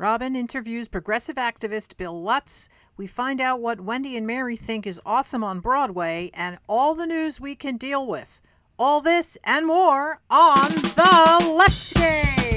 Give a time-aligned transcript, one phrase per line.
[0.00, 2.70] Robin interviews progressive activist Bill Lutz.
[2.96, 7.04] We find out what Wendy and Mary think is awesome on Broadway and all the
[7.04, 8.40] news we can deal with.
[8.78, 12.00] All this and more on The Leftscape.
[12.00, 12.49] Hey,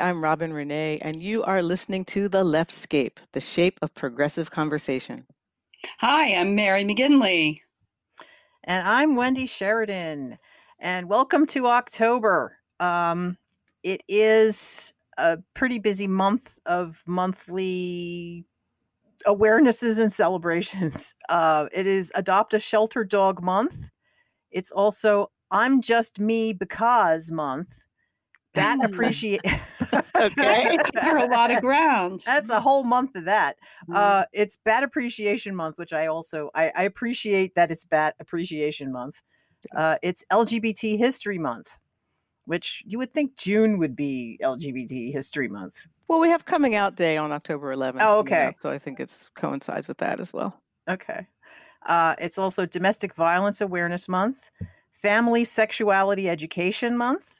[0.00, 5.26] I'm Robin Renée, and you are listening to The Leftscape, the shape of progressive conversation.
[5.98, 7.60] Hi, I'm Mary McGinley.
[8.64, 10.38] And I'm Wendy Sheridan.
[10.78, 12.56] And welcome to October.
[12.78, 13.36] Um,
[13.82, 18.46] it is a pretty busy month of monthly
[19.26, 21.14] awarenesses and celebrations.
[21.28, 23.90] Uh, it is Adopt a Shelter Dog Month.
[24.50, 27.79] It's also I'm Just Me Because Month
[28.54, 29.40] that appreciate
[30.20, 30.76] okay.
[31.04, 32.22] For a lot of ground.
[32.26, 33.56] That's a whole month of that.
[33.88, 33.94] Mm.
[33.96, 38.92] uh it's bad appreciation month which i also I, I appreciate that it's bad appreciation
[38.92, 39.20] month.
[39.74, 41.78] Uh it's lgbt history month
[42.46, 45.86] which you would think june would be lgbt history month.
[46.08, 48.46] Well we have coming out day on october 11th oh okay.
[48.46, 50.60] up, so i think it's coincides with that as well.
[50.88, 51.26] Okay.
[51.86, 54.50] Uh it's also domestic violence awareness month
[54.92, 57.39] family sexuality education month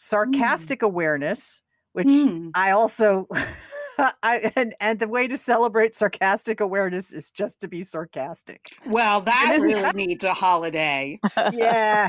[0.00, 0.86] Sarcastic mm.
[0.86, 1.60] awareness,
[1.92, 2.50] which mm.
[2.54, 3.28] I also
[4.22, 8.72] I and and the way to celebrate sarcastic awareness is just to be sarcastic.
[8.86, 11.20] Well, that really needs a holiday.
[11.52, 12.08] yeah.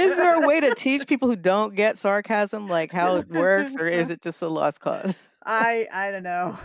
[0.00, 3.76] is there a way to teach people who don't get sarcasm like how it works
[3.78, 5.28] or is it just a lost cause?
[5.44, 6.58] I I don't know.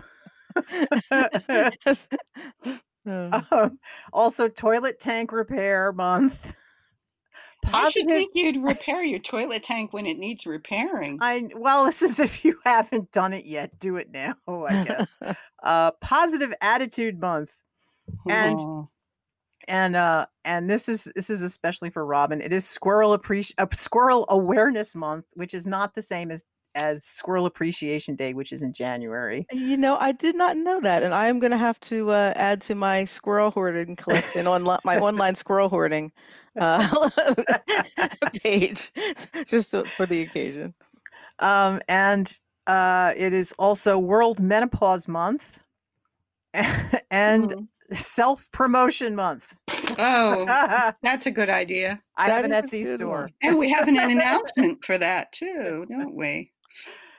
[3.52, 3.80] um,
[4.14, 6.56] also toilet tank repair month.
[7.66, 11.18] I should think you'd repair your toilet tank when it needs repairing.
[11.22, 14.36] I well, this is if you haven't done it yet, do it now.
[14.48, 15.08] I guess.
[15.64, 17.58] uh, positive attitude month,
[18.30, 18.90] and oh.
[19.68, 22.42] and uh, and this is this is especially for Robin.
[22.42, 26.46] It is squirrel appreci- uh, squirrel awareness month, which is not the same as
[26.78, 29.48] as Squirrel Appreciation Day, which is in January.
[29.52, 32.34] You know, I did not know that, and I am going to have to uh,
[32.36, 36.12] add to my squirrel hoarding collection on my online squirrel hoarding
[36.60, 37.10] uh,
[38.44, 38.92] page
[39.46, 40.74] just to, for the occasion.
[41.40, 45.64] Um, and uh, it is also World Menopause Month
[46.54, 47.68] and mm.
[47.92, 49.62] Self Promotion Month.
[49.98, 50.46] Oh,
[51.02, 52.02] that's a good idea.
[52.18, 53.22] I that have an Etsy store.
[53.22, 53.34] One.
[53.42, 56.52] And we have an announcement for that too, don't we?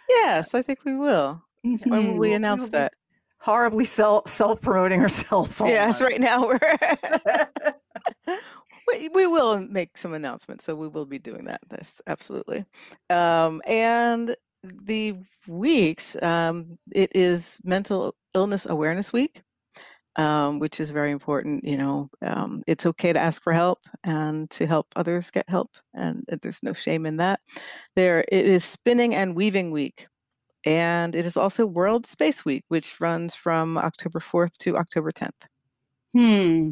[0.09, 1.43] Yes, I think we will.
[1.65, 1.91] Mm-hmm.
[1.91, 2.93] When will we announce we'll that?
[3.41, 5.63] Horribly self self promoting ourselves.
[5.65, 6.59] Yes, right now we're
[8.89, 11.61] we, we will make some announcements, so we will be doing that.
[11.69, 12.65] This absolutely.
[13.11, 15.17] Um, and the
[15.47, 19.43] weeks, um, it is Mental Illness Awareness Week,
[20.17, 21.65] um, which is very important.
[21.65, 25.71] You know, um, it's okay to ask for help and to help others get help,
[25.95, 27.41] and there's no shame in that.
[27.95, 30.07] There, it is Spinning and Weaving Week.
[30.67, 35.31] And it is also World Space Week, which runs from October 4th to October 10th.
[36.13, 36.71] Hmm.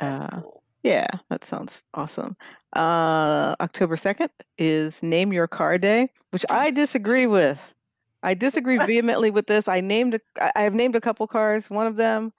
[0.00, 0.61] That's uh, cool.
[0.82, 2.36] Yeah, that sounds awesome.
[2.74, 7.74] Uh, October 2nd is Name Your Car Day, which I disagree with.
[8.22, 9.68] I disagree vehemently with this.
[9.68, 11.70] I named a, I have named a couple cars.
[11.70, 12.32] One of them,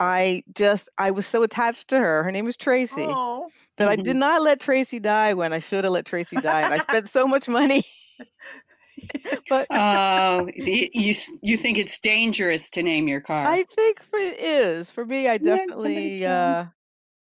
[0.00, 2.22] I just I was so attached to her.
[2.22, 3.06] Her name is Tracy.
[3.08, 3.48] Oh.
[3.76, 4.20] That I did mm-hmm.
[4.20, 7.26] not let Tracy die when I should have let Tracy die, and I spent so
[7.26, 7.84] much money.
[9.50, 13.46] but uh, you you think it's dangerous to name your car?
[13.46, 15.28] I think it is for me.
[15.28, 16.64] I definitely uh,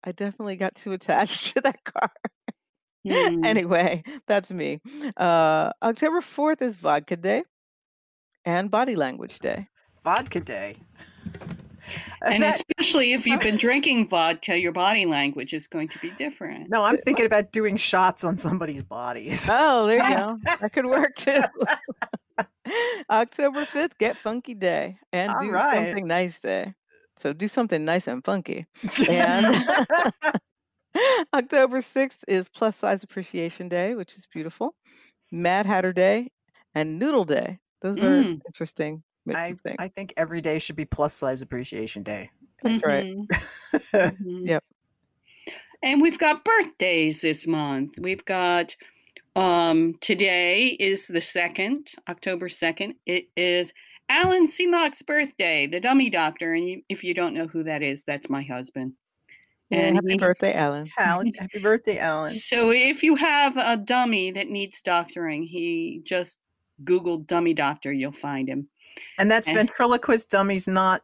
[0.03, 2.11] I definitely got too attached to that car.
[3.03, 3.43] Mm.
[3.43, 4.79] anyway, that's me.
[5.17, 7.41] Uh, October 4th is Vodka Day
[8.45, 9.67] and Body Language Day.
[10.03, 10.75] Vodka Day.
[12.21, 12.53] and that...
[12.53, 16.69] especially if you've been drinking vodka, your body language is going to be different.
[16.69, 19.47] No, I'm thinking about doing shots on somebody's bodies.
[19.49, 20.37] Oh, there you go.
[20.59, 21.41] that could work too.
[23.09, 25.87] October 5th, Get Funky Day and All do right.
[25.87, 26.73] something nice day.
[27.21, 28.65] So do something nice and funky.
[29.07, 29.55] And
[31.33, 34.73] October 6th is Plus Size Appreciation Day, which is beautiful.
[35.31, 36.31] Mad Hatter Day
[36.73, 37.59] and Noodle Day.
[37.81, 38.03] Those mm.
[38.03, 39.03] are interesting.
[39.33, 39.75] I, things.
[39.77, 42.31] I think every day should be Plus Size Appreciation Day.
[42.63, 42.87] That's mm-hmm.
[42.87, 43.05] right.
[43.93, 44.47] mm-hmm.
[44.47, 44.63] Yep.
[45.83, 47.99] And we've got birthdays this month.
[47.99, 48.75] We've got
[49.35, 52.95] Um, today is the second, October second.
[53.05, 53.73] It is
[54.11, 56.53] Alan Semok's birthday, the dummy doctor.
[56.53, 58.93] And you, if you don't know who that is, that's my husband.
[59.71, 60.89] And happy he, birthday, Alan.
[60.99, 61.31] Alan.
[61.39, 62.29] Happy birthday, Alan.
[62.29, 66.39] So if you have a dummy that needs doctoring, he just
[66.83, 68.67] Google dummy doctor, you'll find him.
[69.17, 71.03] And that's and, ventriloquist dummies, not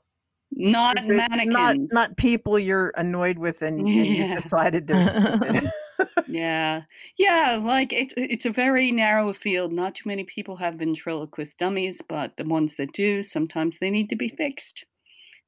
[0.51, 1.93] not stupid, mannequins.
[1.93, 4.03] Not, not people you're annoyed with and, and yeah.
[4.03, 5.71] you decided they're stupid.
[6.27, 6.83] yeah.
[7.17, 9.71] Yeah, like it's it's a very narrow field.
[9.71, 14.09] Not too many people have ventriloquist dummies, but the ones that do, sometimes they need
[14.09, 14.85] to be fixed.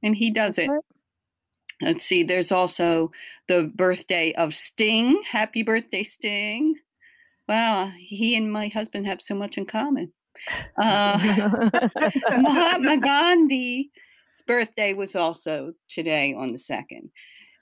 [0.01, 0.69] And he does it.
[1.81, 3.11] Let's see, there's also
[3.47, 5.21] the birthday of Sting.
[5.29, 6.75] Happy birthday, Sting.
[7.47, 10.11] Wow, he and my husband have so much in common.
[10.77, 11.17] Uh,
[12.37, 13.87] Mahatma Gandhi's
[14.45, 17.11] birthday was also today on the second.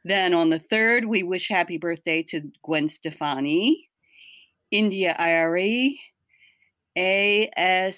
[0.08, 3.90] Then on the third, we wish happy birthday to Gwen Stefani,
[4.72, 6.00] India Arie,
[6.98, 7.94] ASAP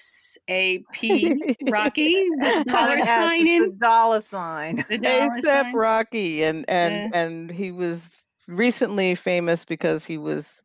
[1.69, 2.29] Rocky.
[2.37, 3.61] What's dollar sign in?
[3.61, 4.83] The dollar sign.
[4.89, 5.73] The dollar ASAP?
[5.73, 7.19] Rocky, and and yeah.
[7.19, 8.09] and he was
[8.47, 10.63] recently famous because he was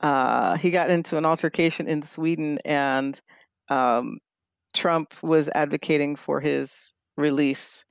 [0.00, 3.20] uh, he got into an altercation in Sweden, and
[3.68, 4.18] um,
[4.74, 7.84] Trump was advocating for his release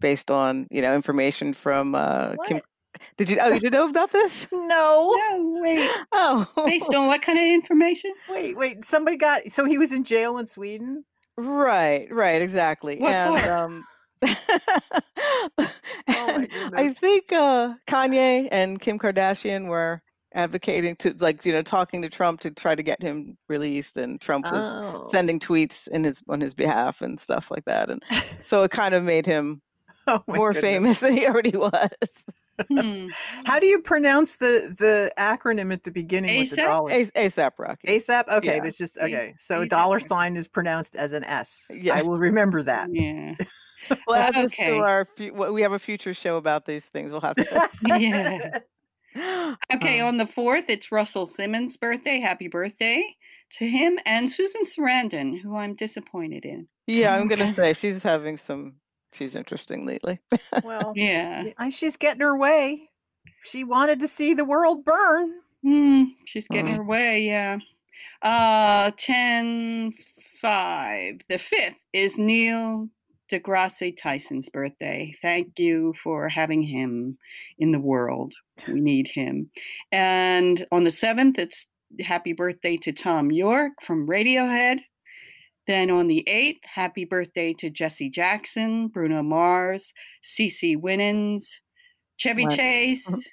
[0.00, 2.60] based on you know information from uh, Kim.
[3.16, 3.38] Did you?
[3.40, 4.46] Oh, you didn't know about this?
[4.52, 5.14] no.
[5.16, 5.60] No.
[5.62, 5.90] Wait.
[6.12, 6.46] Oh.
[6.64, 8.12] Based on what kind of information?
[8.28, 8.56] Wait.
[8.56, 8.84] Wait.
[8.84, 9.46] Somebody got.
[9.48, 11.04] So he was in jail in Sweden.
[11.36, 12.06] Right.
[12.10, 12.40] Right.
[12.40, 12.98] Exactly.
[12.98, 13.52] What and for?
[13.52, 13.84] um.
[16.08, 20.00] oh I think uh, Kanye and Kim Kardashian were
[20.34, 24.20] advocating to like you know talking to Trump to try to get him released and
[24.20, 25.06] Trump was oh.
[25.10, 28.02] sending tweets in his on his behalf and stuff like that and
[28.42, 29.62] so it kind of made him
[30.12, 30.70] oh more goodness.
[30.70, 31.70] famous than he already was.
[32.68, 33.08] hmm.
[33.44, 36.40] How do you pronounce the the acronym at the beginning ASAP?
[36.40, 36.90] with the dollar?
[36.90, 37.88] A- ASAP Rocky.
[37.88, 38.28] ASAP.
[38.28, 38.64] Okay, yeah.
[38.64, 39.34] it's just okay.
[39.36, 41.70] So a dollar sign is pronounced as an S.
[41.76, 42.88] Yeah, I will remember that.
[42.92, 43.34] Yeah.
[44.06, 45.06] we'll add this to our.
[45.18, 47.12] We have a future show about these things.
[47.12, 47.70] We'll have to.
[47.86, 48.58] yeah.
[49.74, 52.18] Okay, um, on the 4th, it's Russell Simmons' birthday.
[52.18, 53.16] Happy birthday
[53.58, 56.68] to him and Susan Sarandon, who I'm disappointed in.
[56.86, 58.74] Yeah, I'm going to say she's having some,
[59.16, 60.20] she's interesting lately.
[60.64, 61.44] well, yeah.
[61.70, 62.90] She's getting her way.
[63.44, 65.32] She wanted to see the world burn.
[65.64, 66.76] Mm, she's getting mm.
[66.78, 67.58] her way, yeah.
[68.22, 69.92] Uh, 10
[70.40, 71.20] 5.
[71.28, 72.88] The 5th is Neil
[73.30, 75.14] deGrasse Tyson's birthday.
[75.20, 77.18] Thank you for having him
[77.58, 78.34] in the world.
[78.68, 79.50] We need him.
[79.90, 81.66] And on the 7th, it's
[82.00, 84.80] happy birthday to Thom Yorke from Radiohead.
[85.66, 89.92] Then on the 8th, happy birthday to Jesse Jackson, Bruno Mars,
[90.22, 91.60] CeCe Winans,
[92.16, 92.56] Chevy what?
[92.56, 93.30] Chase.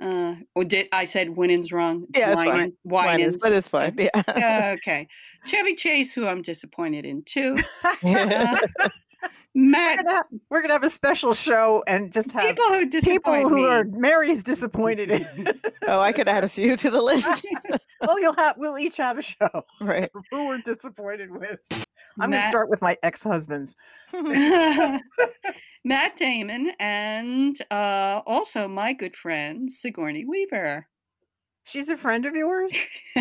[0.00, 2.06] Uh, or did I said Winans wrong?
[2.14, 2.72] Yeah, it's fine.
[2.82, 3.94] Winans, but it's fine.
[3.96, 4.10] Yeah.
[4.26, 5.06] uh, okay.
[5.46, 7.56] Chevy Chase, who I'm disappointed in too.
[8.04, 8.56] uh,
[9.54, 12.88] Matt, we're gonna, have, we're gonna, have, a special show and just have people who
[12.88, 13.66] people who me.
[13.66, 15.60] are Mary's disappointed in.
[15.86, 17.44] oh, I could add a few to the list.
[18.00, 19.48] well, you'll have we'll each have a show.
[19.80, 20.10] Right.
[20.30, 21.58] Who we're disappointed with.
[22.18, 23.76] I'm Matt, gonna start with my ex-husbands.
[25.84, 30.86] Matt Damon and uh, also my good friend Sigourney Weaver.
[31.64, 32.74] She's a friend of yours?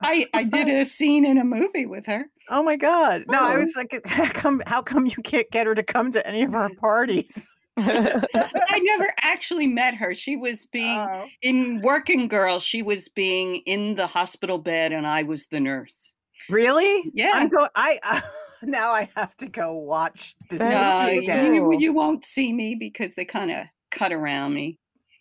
[0.00, 2.26] I I did a scene in a movie with her.
[2.48, 3.24] Oh my god.
[3.28, 3.46] No, oh.
[3.46, 6.42] I was like how come how come you can't get her to come to any
[6.42, 7.48] of our parties?
[7.76, 10.14] I never actually met her.
[10.14, 11.26] She was being oh.
[11.42, 16.14] in Working Girl, she was being in the hospital bed and I was the nurse.
[16.48, 17.10] Really?
[17.12, 17.32] Yeah.
[17.34, 18.20] I'm going I uh,
[18.62, 23.24] now I have to go watch this uh, you, you won't see me because they
[23.24, 24.78] kind of cut around me.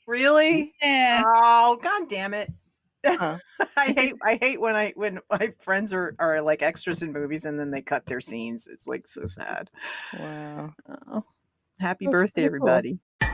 [0.07, 0.73] Really?
[0.81, 1.21] Yeah.
[1.25, 2.51] Oh, god damn it.
[3.05, 3.37] Uh-huh.
[3.77, 7.45] I hate I hate when I when my friends are are like extras in movies
[7.45, 8.67] and then they cut their scenes.
[8.67, 9.69] It's like so sad.
[10.17, 10.73] Wow.
[11.11, 11.23] Oh.
[11.79, 12.99] Happy That's birthday everybody.
[13.21, 13.33] Cool.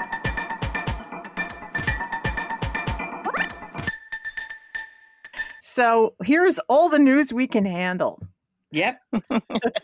[5.65, 8.21] So, here's all the news we can handle.
[8.71, 8.99] Yep.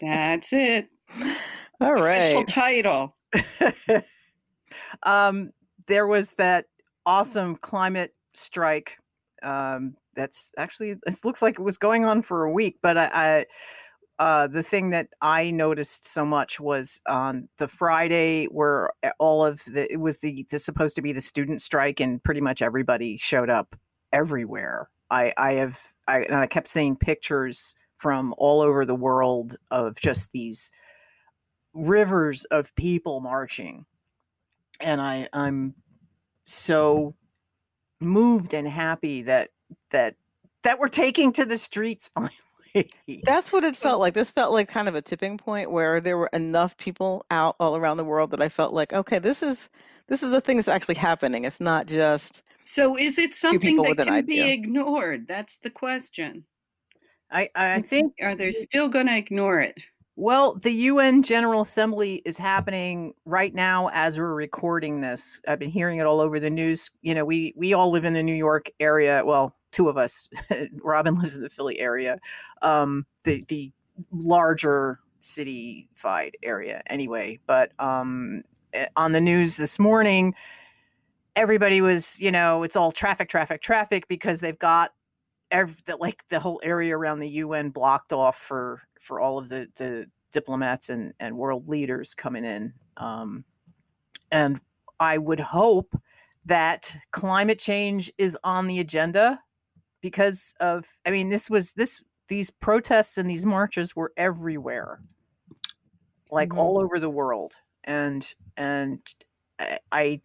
[0.02, 0.90] That's it.
[1.82, 2.36] All right.
[2.36, 3.16] Official title.
[5.04, 5.52] um
[5.88, 6.66] there was that
[7.10, 8.98] awesome climate strike.
[9.42, 13.10] Um, that's actually it looks like it was going on for a week, but I,
[13.14, 13.46] I
[14.20, 19.62] uh, the thing that I noticed so much was on the Friday where all of
[19.66, 23.18] the it was the, the supposed to be the student strike and pretty much everybody
[23.18, 23.76] showed up
[24.14, 24.90] everywhere.
[25.10, 30.00] I I have I and I kept seeing pictures from all over the world of
[30.00, 30.72] just these
[31.74, 33.86] rivers of people marching
[34.80, 35.74] and I I'm
[36.52, 37.16] so
[38.00, 39.50] moved and happy that
[39.92, 40.16] that
[40.64, 42.34] that we're taking to the streets finally.
[43.24, 44.14] That's what it felt like.
[44.14, 47.76] This felt like kind of a tipping point where there were enough people out all
[47.76, 49.70] around the world that I felt like, okay, this is
[50.08, 51.46] this is the thing that's actually happening.
[51.46, 55.28] It's not just So is it something that can be ignored?
[55.28, 56.46] That's the question.
[57.32, 59.80] I I think Are they still going to ignore it?
[60.20, 65.40] Well, the UN General Assembly is happening right now as we're recording this.
[65.48, 66.92] I've been hearing it all over the news.
[67.02, 69.24] You know, we we all live in the New York area.
[69.24, 70.30] Well, two of us.
[70.84, 72.20] Robin lives in the Philly area,
[72.62, 73.72] um, the the
[74.12, 77.40] larger city-fied area, anyway.
[77.48, 80.36] But um, eh, on the news this morning,
[81.38, 84.92] everybody was, you know, it's all traffic, traffic, traffic because they've got
[85.52, 89.50] ev- the, like the whole area around the UN blocked off for for all of
[89.50, 92.74] the the diplomats and and world leaders coming in.
[92.98, 93.44] Um,
[94.32, 94.60] and
[95.00, 95.96] I would hope
[96.46, 99.40] that climate change is on the agenda
[100.02, 105.02] because of I mean this was this these protests and these marches were everywhere
[106.32, 106.58] like Mhm.
[106.58, 109.02] all over the world and and
[109.60, 110.22] I, I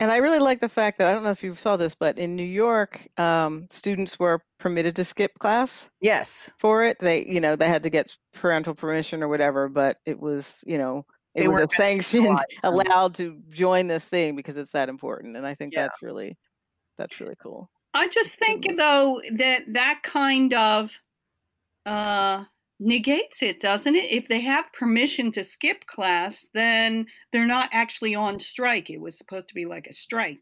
[0.00, 2.18] And I really like the fact that I don't know if you saw this, but
[2.18, 6.98] in New York, um, students were permitted to skip class yes for it.
[7.00, 10.78] They, you know, they had to get parental permission or whatever, but it was, you
[10.78, 11.04] know,
[11.34, 14.88] it They was a weren't sanctioned, penalized allowed to join this thing because it's that
[14.88, 15.36] important.
[15.36, 15.84] And I think Yeah.
[15.84, 16.38] that's really,
[16.98, 17.70] that's really cool.
[17.94, 21.02] I just think though that that kind of
[21.86, 22.44] uh
[22.80, 24.10] negates it, doesn't it?
[24.10, 28.90] If they have permission to skip class, then they're not actually on strike.
[28.90, 30.40] It was supposed to be like a strike.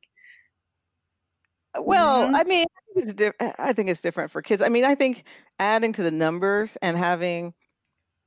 [1.77, 2.35] Uh, Well, Mhm.
[2.35, 4.63] I mean, I think it's diff- I think it's different for kids.
[4.63, 5.25] I mean, I think
[5.59, 7.55] adding to the numbers and having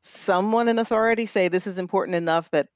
[0.04, 2.70] someone in authority say this is important enough that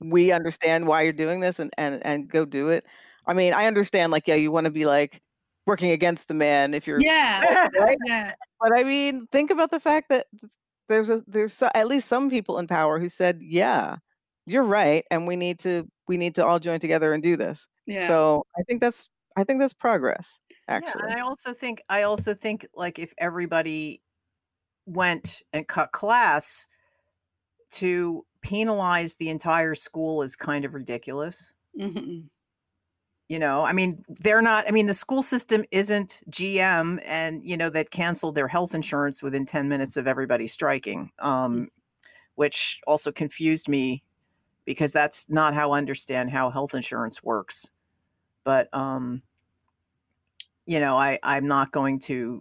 [0.00, 2.86] we understand why you're doing this and and and go do it.
[3.26, 5.22] I mean, I understand like yeah, you want to be like
[5.66, 7.40] working against the man if you're Yeah.
[7.78, 7.98] right?
[8.06, 8.34] Yeah.
[8.60, 10.52] But I mean, think about the fact that th-
[10.88, 13.96] there's a there's at least some people in power who said, "Yeah,
[14.46, 17.66] you're right, and we need to we need to all join together and do this."
[17.86, 18.06] Yeah.
[18.06, 20.40] So I think that's I think that's progress.
[20.50, 24.02] Yeah, Actually, and I also think I also think like if everybody
[24.86, 26.66] went and cut class
[27.70, 31.54] to penalize the entire school is kind of ridiculous.
[31.78, 32.28] Mhm.
[33.34, 37.56] You know, I mean, they're not I mean, the school system isn't GM and you
[37.56, 41.10] know that canceled their health insurance within 10 minutes of everybody striking.
[41.18, 41.68] Um
[42.36, 44.04] which also confused me
[44.64, 47.68] because that's not how I understand how health insurance works.
[48.44, 49.20] But um
[50.64, 52.40] you know, I I'm not going to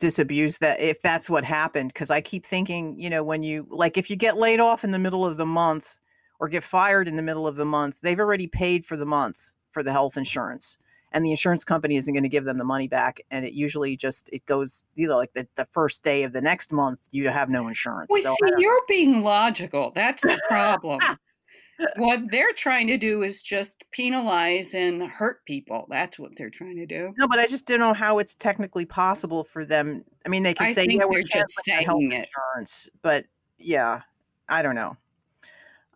[0.00, 3.96] disabuse that if that's what happened because I keep thinking, you know, when you like
[3.96, 6.00] if you get laid off in the middle of the month
[6.40, 9.53] or get fired in the middle of the month, they've already paid for the month
[9.74, 10.78] for the health insurance.
[11.12, 13.20] And the insurance company isn't going to give them the money back.
[13.30, 16.40] And it usually just it goes you know like the, the first day of the
[16.40, 18.08] next month you have no insurance.
[18.10, 19.92] Well, so see, you're being logical.
[19.94, 21.00] That's the problem.
[21.96, 25.86] what they're trying to do is just penalize and hurt people.
[25.90, 27.12] That's what they're trying to do.
[27.16, 30.04] no, but I just don't know how it's technically possible for them.
[30.24, 32.12] I mean, they can I say, "Yeah, we're just our health it.
[32.12, 33.24] insurance," but
[33.58, 34.02] yeah,
[34.48, 34.96] I don't know.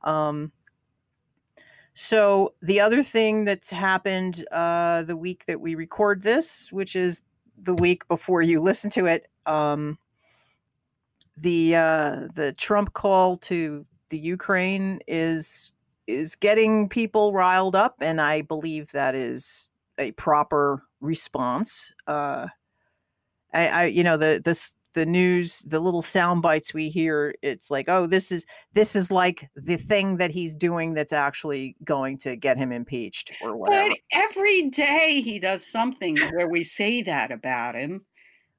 [0.02, 0.52] Um,
[2.00, 7.22] so the other thing that's happened uh, the week that we record this, which is
[7.60, 9.98] the week before you listen to it, um,
[11.36, 15.72] the uh, the Trump call to the Ukraine is
[16.06, 21.92] is getting people riled up, and I believe that is a proper response.
[22.06, 22.46] Uh,
[23.52, 27.70] I, I you know the this the news the little sound bites we hear it's
[27.70, 32.16] like oh this is this is like the thing that he's doing that's actually going
[32.18, 37.02] to get him impeached or whatever But every day he does something where we say
[37.02, 38.04] that about him.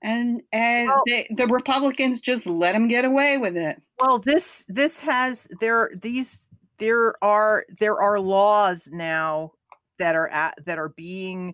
[0.01, 3.81] And and Well- they, the Republicans just let him get away with it.
[3.99, 9.51] well this this has there these there are there are laws now
[9.97, 11.53] that are at that are being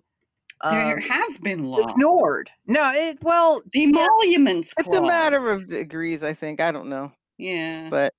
[0.63, 1.91] there um, have been laws.
[1.91, 6.23] ignored no it well The emoluments it's a matter of degrees.
[6.23, 7.89] I think I don't know, Yeah.
[7.89, 8.13] but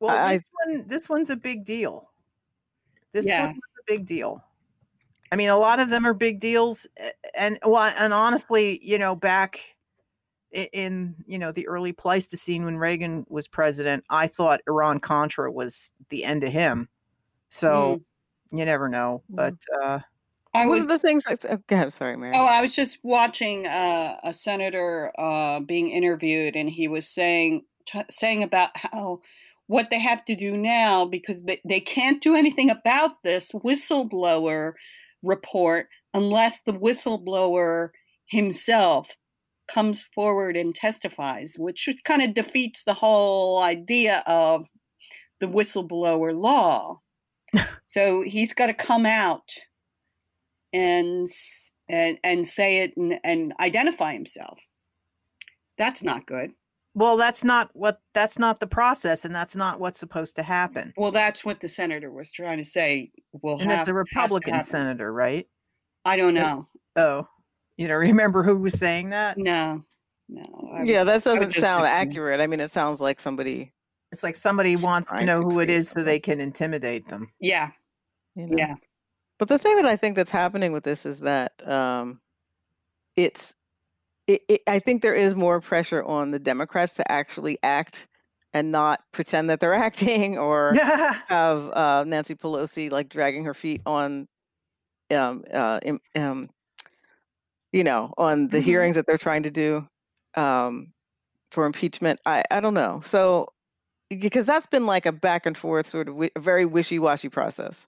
[0.00, 2.10] well I- this one this one's a big deal
[3.12, 3.46] this Yeah.
[3.46, 4.42] one was a big deal
[5.32, 6.86] i mean a lot of them are big deals
[7.34, 9.60] and well and honestly you know back
[10.52, 15.90] in you know the early pleistocene when reagan was president i thought iran contra was
[16.10, 16.88] the end of him
[17.48, 18.00] so
[18.52, 19.36] you never know Mm.
[19.36, 19.98] but uh
[20.56, 21.24] I one was of the things.
[21.26, 22.34] I th- okay, I'm sorry, Mary.
[22.34, 27.64] Oh, I was just watching uh, a senator uh, being interviewed, and he was saying
[27.86, 29.20] t- saying about how
[29.66, 34.72] what they have to do now because they, they can't do anything about this whistleblower
[35.22, 37.90] report unless the whistleblower
[38.26, 39.08] himself
[39.68, 44.68] comes forward and testifies, which kind of defeats the whole idea of
[45.40, 47.00] the whistleblower law.
[47.86, 49.50] so he's got to come out
[50.72, 51.28] and
[51.88, 54.60] and and say it and, and identify himself.
[55.78, 56.52] That's not good.
[56.94, 60.94] Well, that's not what that's not the process, and that's not what's supposed to happen.
[60.96, 63.10] Well, that's what the senator was trying to say.
[63.42, 65.46] Will and have it's a Republican senator, right?
[66.06, 66.66] I don't know.
[66.96, 67.28] Oh,
[67.76, 69.36] you don't remember who was saying that?
[69.36, 69.82] No,
[70.30, 70.70] no.
[70.74, 72.40] I, Yeah, that doesn't sound thinking- accurate.
[72.40, 73.72] I mean, it sounds like somebody.
[74.12, 77.06] It's like somebody wants to know to who it is create so they can intimidate
[77.08, 77.30] them.
[77.40, 77.72] Yeah,
[78.36, 78.56] You know.
[78.56, 78.74] yeah.
[79.38, 82.20] But the thing that I think that's happening with this is that um,
[83.16, 83.54] it's.
[84.26, 88.08] It, it, I think there is more pressure on the Democrats to actually act
[88.52, 90.74] and not pretend that they're acting or
[91.28, 94.26] have uh, Nancy Pelosi like dragging her feet on,
[95.14, 95.78] um, uh,
[96.16, 96.48] um,
[97.72, 98.62] you know, on the Mhm.
[98.62, 99.88] hearings that they're trying to do
[100.36, 100.92] um,
[101.50, 102.20] for impeachment.
[102.26, 103.00] I I don't know.
[103.04, 103.48] So
[104.10, 107.86] because that's been like a back and forth sort of a very wishy washy process,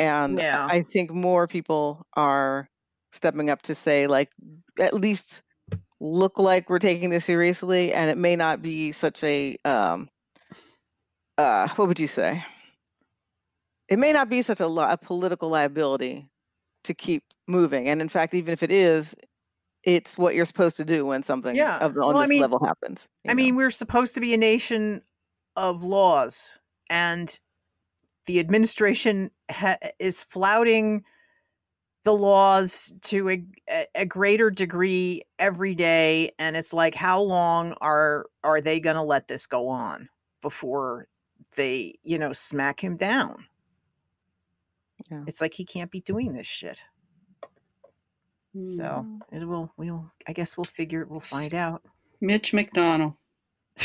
[0.00, 0.66] and I- Yeah.
[0.66, 2.68] I think more people are
[3.12, 4.30] stepping up to say like
[4.78, 5.42] at least
[6.00, 10.08] look like we're taking this seriously and it may not be such a um
[11.38, 12.42] uh what would you say
[13.88, 16.28] it may not be such a, li- a political liability
[16.84, 19.14] to keep moving and in fact even if it is
[19.82, 21.78] it's what you're supposed to do when something Yeah.
[21.78, 23.34] of, on Well, I this mean- level happens I know?
[23.34, 25.02] mean, we're supposed to be a nation
[25.56, 26.56] of laws,
[26.88, 27.38] and
[28.26, 31.04] the administration ha- is flouting
[32.04, 33.44] the laws to a,
[33.94, 36.30] a- greater degree every day.
[36.38, 40.08] And it's like, how long are are they going to let this go on
[40.42, 41.08] before
[41.56, 43.44] they, you know, smack him down?
[45.10, 45.24] Yeah.
[45.26, 46.82] It's like he can't be doing this shit.
[48.66, 49.20] So Mm.
[49.32, 49.72] it will.
[49.76, 50.10] We'll.
[50.26, 51.06] I guess we'll figure.
[51.08, 51.82] We'll find out.
[52.20, 53.14] Mitch McDonald.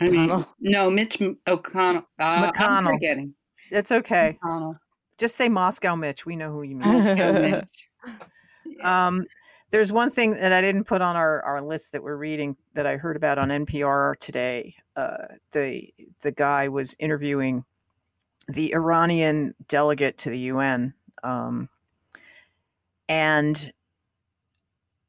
[0.00, 2.04] I mean, no, Mitch M- O'Connell.
[2.18, 2.68] Uh, McConnell.
[2.68, 3.34] I'm forgetting.
[3.74, 4.38] It's okay.
[4.42, 4.78] McConnell.
[5.18, 6.24] Just say Moscow Mitch.
[6.24, 7.04] We know who you mean.
[7.32, 7.88] Mitch.
[8.82, 9.24] Um,
[9.70, 12.86] there's one thing that I didn't put on our, our list that we're reading that
[12.86, 14.74] I heard about on NPR today.
[14.96, 17.64] Uh, the the guy was interviewing
[18.48, 21.68] the Iranian delegate to the UN, um,
[23.08, 23.72] and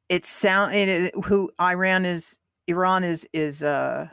[0.08, 4.08] it sound it- who Iran is Iran is is uh,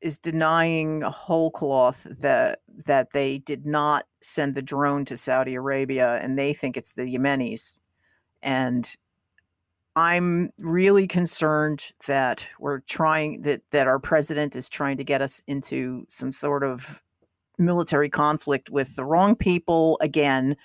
[0.00, 6.18] is denying whole cloth that that they did not send the drone to Saudi Arabia,
[6.22, 7.78] and they think it's the Yemenis.
[8.42, 8.94] And
[9.96, 15.42] i'm really concerned that we're trying that that our president is trying to get us
[15.46, 17.02] into some sort of
[17.58, 20.56] military conflict with the wrong people again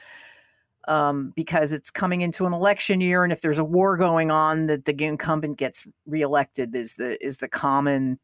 [0.88, 4.67] um, because it's coming into an election year and if there's a war going on
[4.67, 8.19] that the incumbent gets reelected is the is the common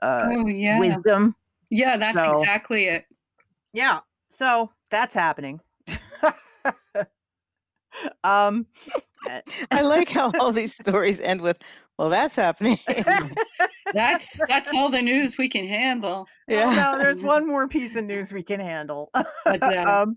[0.00, 1.34] uh, oh yeah, wisdom
[1.70, 1.96] yeah.
[1.96, 3.04] That's So- exactly it.
[3.72, 4.00] yeah
[4.30, 5.60] so that's happening
[8.24, 8.66] um
[9.70, 11.56] I like how all these stories end with,
[11.96, 12.76] "Well, that's happening."
[13.94, 16.26] That's that's all the news we can handle.
[16.50, 19.10] Oh, no, there's one more piece of news we can handle.
[19.44, 20.16] But, uh, um,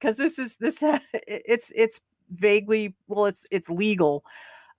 [0.00, 0.82] because this is this
[1.28, 4.24] it's it's vaguely well, it's it's legal.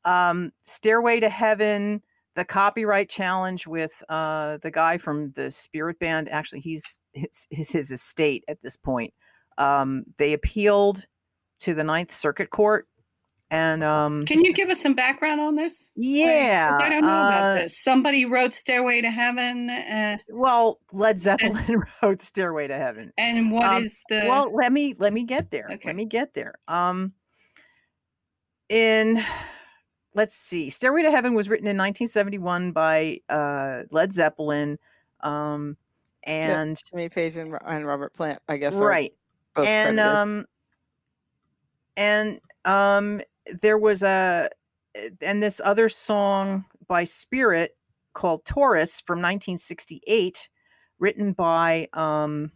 [0.03, 2.01] Um, Stairway to Heaven,
[2.35, 6.29] the copyright challenge with uh the guy from the Spirit Band.
[6.29, 9.13] Actually, he's it's his estate at this point.
[9.57, 11.05] Um, they appealed
[11.59, 12.87] to the Ninth Circuit Court,
[13.51, 15.89] and um, Can you give us some background on this?
[15.95, 17.79] Like, yeah, I don't know about uh, this.
[17.83, 23.71] Somebody wrote "Stairway to Heaven," uh, Well, Led Zeppelin wrote "Stairway to Heaven." and what
[23.83, 24.27] is Um, the?
[24.27, 25.87] well let me let me get there Okay.
[25.87, 27.13] let me get there um
[28.69, 29.23] in
[30.15, 34.77] let's see stairway to heaven was written in 1971 by uh led zeppelin
[35.21, 35.75] um
[36.25, 38.75] and Jimmy Page and, and Robert Plant, I guess.
[38.75, 39.13] are right
[39.55, 40.05] both and credited.
[40.05, 40.45] um
[41.97, 43.21] and um
[43.61, 44.49] there was a
[45.21, 47.75] and this other song by spirit
[48.13, 50.47] called taurus from 1968
[50.99, 52.51] written by um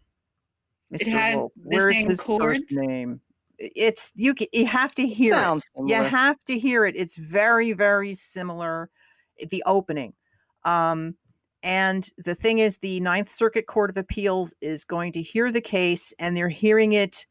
[0.92, 1.52] It mr had Wolf.
[1.64, 2.44] where's his chords?
[2.64, 3.27] first name I-
[3.60, 5.42] it's you you have to hear it.
[5.42, 6.96] Sounds you have to hear it.
[6.96, 8.90] It's very very similar
[9.50, 10.14] the opening.
[10.64, 11.16] Um
[11.64, 15.62] and the thing is the ninth circuit court of appeals is going to hear the
[15.62, 17.26] case and they're hearing it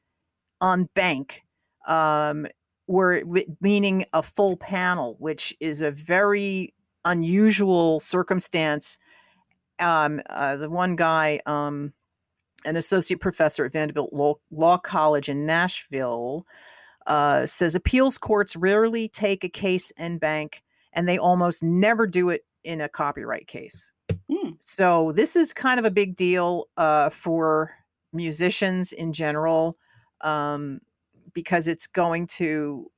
[0.63, 1.43] en banc
[1.87, 2.47] um
[2.87, 3.23] where
[3.61, 8.99] meaning a full panel which is a very unusual circumstance.
[9.79, 11.93] Um uh, the one guy um
[12.65, 16.47] an associate professor at vanderbilt law, law college in nashville
[17.07, 22.31] uh, says appeals courts rarely take a case en banc, and they almost never do
[22.31, 23.91] it in a copyright case.
[24.31, 24.57] Mm.
[24.61, 27.73] So this is kind of a big deal uh, for
[28.13, 29.79] musicians in general
[30.23, 30.81] um,
[31.33, 32.91] because it's going to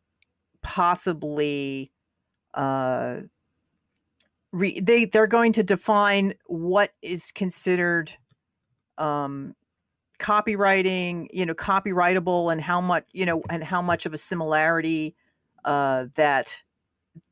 [0.62, 1.92] possibly
[2.54, 3.16] uh,
[4.52, 8.12] re- they they're going to define what is considered
[8.98, 9.54] um,
[10.18, 15.14] copywriting, you know, copyrightable, and how much you know, and how much of a similarity
[15.64, 16.62] uh, that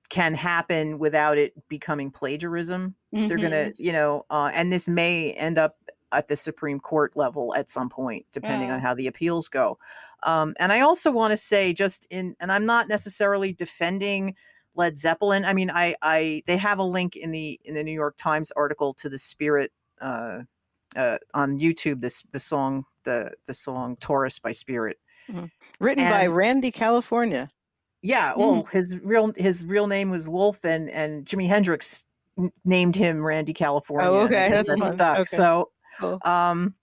[0.09, 2.95] can happen without it becoming plagiarism.
[3.27, 3.43] They're Mhm.
[3.43, 5.79] gonna, you know, uh, and this may end up
[6.13, 9.79] at the Supreme Court level at some point, depending on how the appeals go.
[10.23, 14.37] Um, and I also want to say, just in, and I'm not necessarily defending
[14.75, 15.45] Led Zeppelin.
[15.45, 18.53] I mean, I, I, they have a link in the in the New York Times
[18.53, 20.43] article to the Spirit uh,
[20.97, 22.01] uh, on YouTube.
[22.01, 24.99] This the song the the song Taurus by Spirit.
[25.81, 27.51] Written by Randy California.
[28.03, 32.07] Yeah, well, his real his real name was Wolfe, and and Jimi Hendrix
[32.39, 34.09] n- named him Randy California.
[34.09, 34.93] and okay, that's that fun.
[34.93, 35.19] stuck.
[35.19, 35.37] Okay.
[35.37, 36.21] So, Cool.
[36.25, 36.75] um,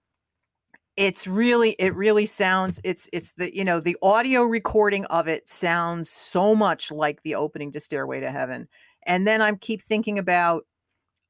[0.97, 5.47] it's really it really sounds it's it's the you know the audio recording of it
[5.47, 8.67] sounds so much like the opening to Stairway to Heaven,
[9.05, 10.65] and then I keep thinking about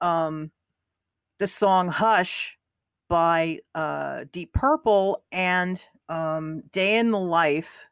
[0.01, 0.49] um
[1.39, 2.57] the song Hush
[3.09, 7.87] by uh Deep Purple and um Day in the Life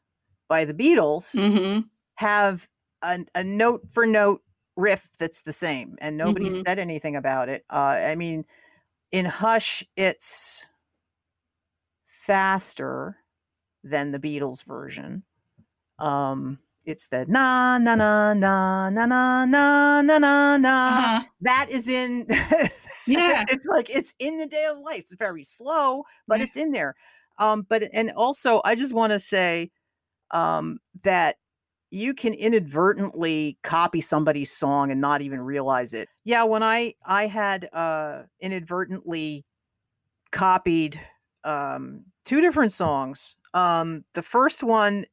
[0.49, 1.89] by the Beatles Mhm.
[2.17, 2.67] have
[3.01, 4.43] a, a note for note
[4.77, 6.63] riff that's the same and nobody Mhm.
[6.65, 7.75] said anything about it uh,
[8.07, 8.45] i mean
[9.11, 10.65] in hush it's
[12.05, 13.17] faster
[13.83, 15.23] than the beatles version
[15.99, 21.23] um it's the na na na na na na na na na na Uh-huh.
[21.41, 22.25] that is in
[23.07, 23.45] Yeah.
[23.49, 26.45] it's like it's in the day of life it's very slow but Yeah.
[26.45, 26.95] it's in there
[27.39, 29.69] um but and also i just want to say
[30.31, 31.37] um that
[31.89, 37.27] you can inadvertently copy somebody's song and not even realize it yeah when i i
[37.27, 39.45] had uh inadvertently
[40.31, 40.99] copied
[41.43, 45.05] um two different songs um the first one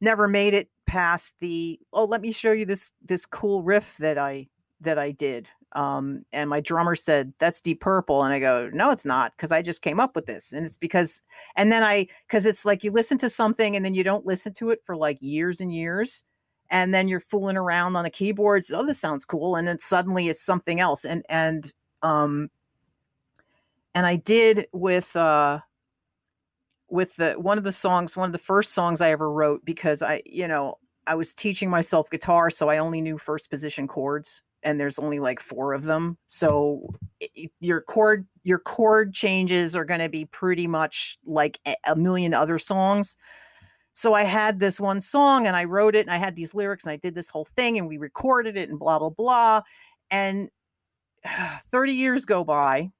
[0.00, 4.18] never made it past the oh let me show you this this cool riff that
[4.18, 4.46] i
[4.80, 5.48] that i did.
[5.72, 8.22] Um and my drummer said that's deep purple.
[8.22, 10.52] And i go no it's not because i just came up with this.
[10.52, 11.22] And it's because
[11.56, 14.52] and then i because it's like you listen to something and then you don't listen
[14.54, 16.24] to it for like years and years
[16.70, 20.28] and then you're fooling around on the keyboards oh this sounds cool and then suddenly
[20.28, 21.04] it's something else.
[21.04, 22.50] And and um
[23.94, 25.58] and i did with uh
[26.88, 30.02] with the one of the songs one of the first songs i ever wrote because
[30.02, 34.42] i you know i was teaching myself guitar so i only knew first position chords
[34.62, 36.18] and there's only like four of them.
[36.26, 36.94] So
[37.60, 42.58] your chord your chord changes are going to be pretty much like a million other
[42.58, 43.16] songs.
[43.94, 46.84] So i had this one song and i wrote it and i had these lyrics
[46.84, 49.62] and i did this whole thing and we recorded it and blah blah blah.
[50.10, 50.50] And
[51.70, 52.90] 30 years go by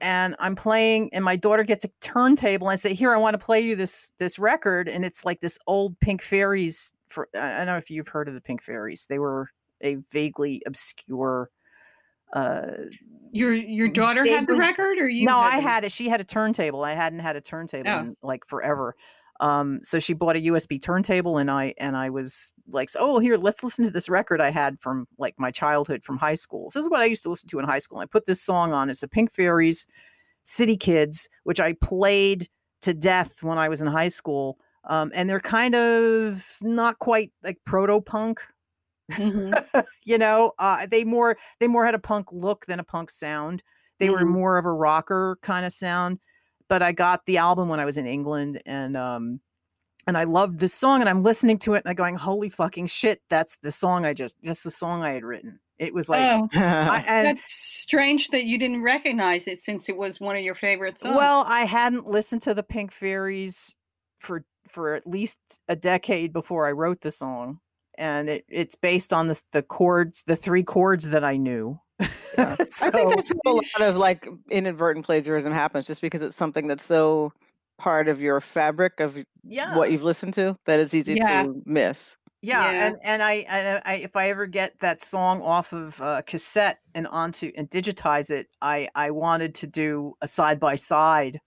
[0.00, 3.34] and I'm playing and my daughter gets a turntable and I say, "Here, I want
[3.34, 7.54] to play you this this record." And it's like this old Pink Fairies for I
[7.54, 9.06] I don't know if you've heard of the Pink Fairies.
[9.08, 9.50] They were
[9.82, 11.50] a vaguely obscure
[12.32, 12.62] uh
[13.32, 15.26] Your your daughter had the record, or you?
[15.26, 15.92] no, I the- had it.
[15.92, 16.82] She had a turntable.
[16.84, 17.98] I hadn't had a turntable Oh.
[18.00, 18.96] in like forever.
[19.40, 23.36] Um, so she bought a USB turntable, and I and I was like, "Oh, here,
[23.36, 26.78] let's listen to this record I had from like my childhood from high school." So
[26.78, 27.98] this is what I used to listen to in high school.
[27.98, 28.90] I put this song on.
[28.90, 29.86] It's the Pink Fairies,
[30.44, 32.48] "City Kids," which I played
[32.82, 34.58] to death when I was in high school.
[34.84, 38.40] Um, and they're kind of not quite like proto punk
[39.18, 39.54] Mhm.
[40.04, 43.62] you know uh, they more they more had a punk look than a punk sound
[43.98, 44.26] they were Mhm.
[44.26, 46.18] more of a rocker kind of sound
[46.68, 49.40] but i got the album when i was in england and um
[50.06, 52.86] and i loved this song and i'm listening to it and i'm going holy fucking
[52.86, 56.22] shit that's the song i just that's the song i had written it was like
[56.22, 60.42] oh, I, and that's strange that you didn't recognize it since it was one of
[60.42, 61.16] your favorite songs.
[61.16, 63.74] well i hadn't listened to the pink fairies
[64.20, 67.58] for for at least a decade before i wrote the song
[67.98, 72.06] and it, it's based on the, the chords the three chords that i knew Yeah.
[72.80, 76.66] I think that's how a lot of like inadvertent plagiarism happens just because it's something
[76.66, 77.32] that's so
[77.78, 81.42] part of your fabric of yeah what you've listened to that it's easy Yeah.
[81.44, 82.16] to miss.
[82.42, 82.86] yeah, Yeah.
[82.86, 86.78] and and I, and I if i ever get that song off of uh, cassette
[86.94, 91.38] and onto and digitize it i i wanted to do a side by side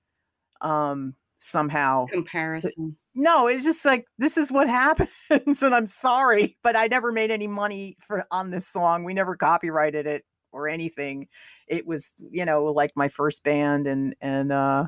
[0.61, 2.95] um somehow comparison.
[3.15, 7.31] no it's just like this is what happens and i'm sorry but i never made
[7.31, 11.27] any money for on this song we never copyrighted it or anything
[11.67, 14.85] it was you know like my first band and and uh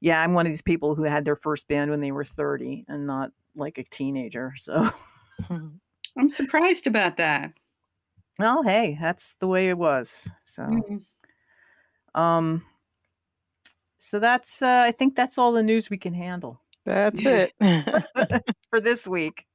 [0.00, 2.84] yeah i'm one of these people who had their first band when they were 30
[2.88, 4.52] and not like a teenager.
[4.56, 4.90] So,
[6.18, 7.52] I'm surprised about that.
[8.38, 10.28] well, hey, that's the way it was.
[10.40, 11.04] So, Mhm.
[12.14, 12.64] um,
[13.98, 17.54] so that's uh, I think that's all the news we can handle That's it.
[18.70, 19.46] for this week.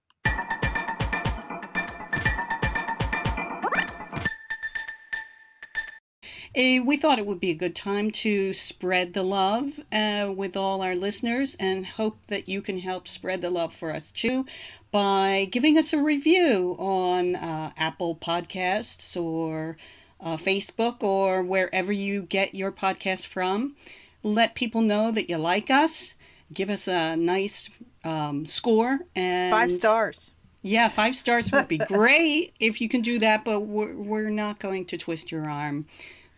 [6.59, 10.57] Eh, we thought it would be a good time to spread the love uh, with
[10.57, 14.45] all our listeners and hope that you can help spread the love for us too
[14.91, 19.77] by giving us a review on uh, Apple Podcasts or
[20.19, 23.77] uh, Facebook or wherever you get your podcast from.
[24.21, 26.13] Let people know that you like us.
[26.53, 27.69] Give us a nice
[28.03, 30.31] um, score and Five stars.
[30.61, 34.59] Yeah, five stars would be great if you can do that, but we're, we're not
[34.59, 35.85] going to twist your arm.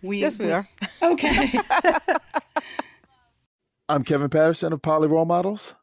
[0.01, 0.67] We, yes, we are.
[1.03, 1.59] Okay.
[3.89, 5.75] I'm Kevin Patterson of Poly Role Models.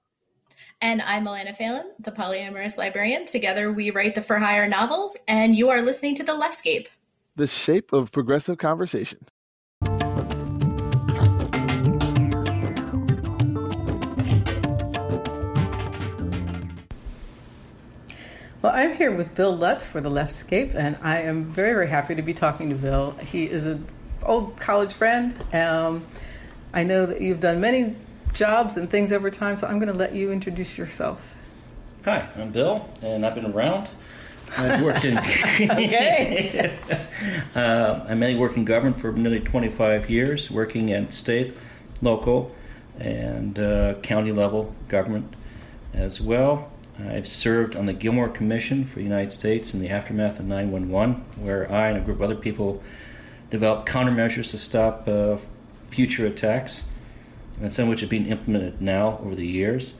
[0.81, 3.26] And I'm Alana Phelan, the polyamorous librarian.
[3.26, 6.87] Together we write the For Hire novels, and you are listening to The Leftscape.
[7.37, 9.18] The shape of progressive conversation.
[18.61, 22.14] Well, I'm here with Bill Lutz for the Leftscape, and I am very, very happy
[22.14, 23.12] to be talking to Bill.
[23.12, 23.87] He is an
[24.22, 25.35] old college friend.
[25.52, 26.07] Um,
[26.72, 27.94] I know that you've done many
[28.33, 31.37] jobs and things over time, so I'm going to let you introduce yourself.
[32.04, 33.88] Hi, I'm Bill, and I've been around.
[34.57, 35.18] I've worked in.
[35.70, 36.78] Okay.
[37.54, 41.57] uh, I mainly worked in government for nearly 25 years, working at state,
[42.00, 42.54] local,
[42.98, 45.35] and uh, county level government
[45.92, 46.70] as well.
[46.98, 51.14] I've served on the Gilmore Commission for the United States in the aftermath of 911,
[51.37, 52.83] where I and a group of other people
[53.51, 55.39] developed countermeasures to stop uh,
[55.89, 56.85] future attacks,
[57.61, 59.95] and some of which have been implemented now over the years.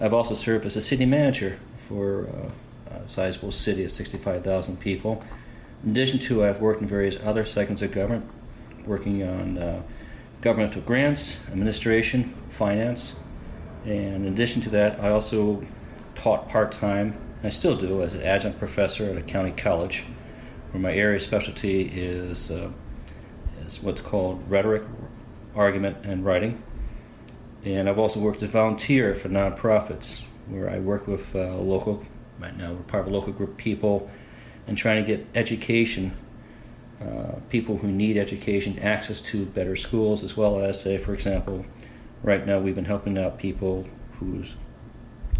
[0.00, 5.24] I've also served as a city manager for uh, a sizable city of 65,000 people.
[5.84, 8.28] In addition to, I've worked in various other segments of government,
[8.86, 9.82] working on uh,
[10.40, 13.14] governmental grants, administration, finance,
[13.84, 15.62] and in addition to that, I also
[16.14, 17.16] taught part time.
[17.42, 20.04] I still do as an adjunct professor at a county college,
[20.72, 22.70] where my area specialty is uh,
[23.68, 24.82] is what's called rhetoric,
[25.54, 26.62] argument, and writing.
[27.64, 32.02] And I've also worked as a volunteer for nonprofits, where I work with uh, local.
[32.38, 34.10] Right now, we're part of a local group of people,
[34.66, 36.16] and trying to get education,
[37.00, 41.66] uh, people who need education, access to better schools, as well as, say, for example,
[42.22, 43.86] right now we've been helping out people
[44.18, 44.54] whose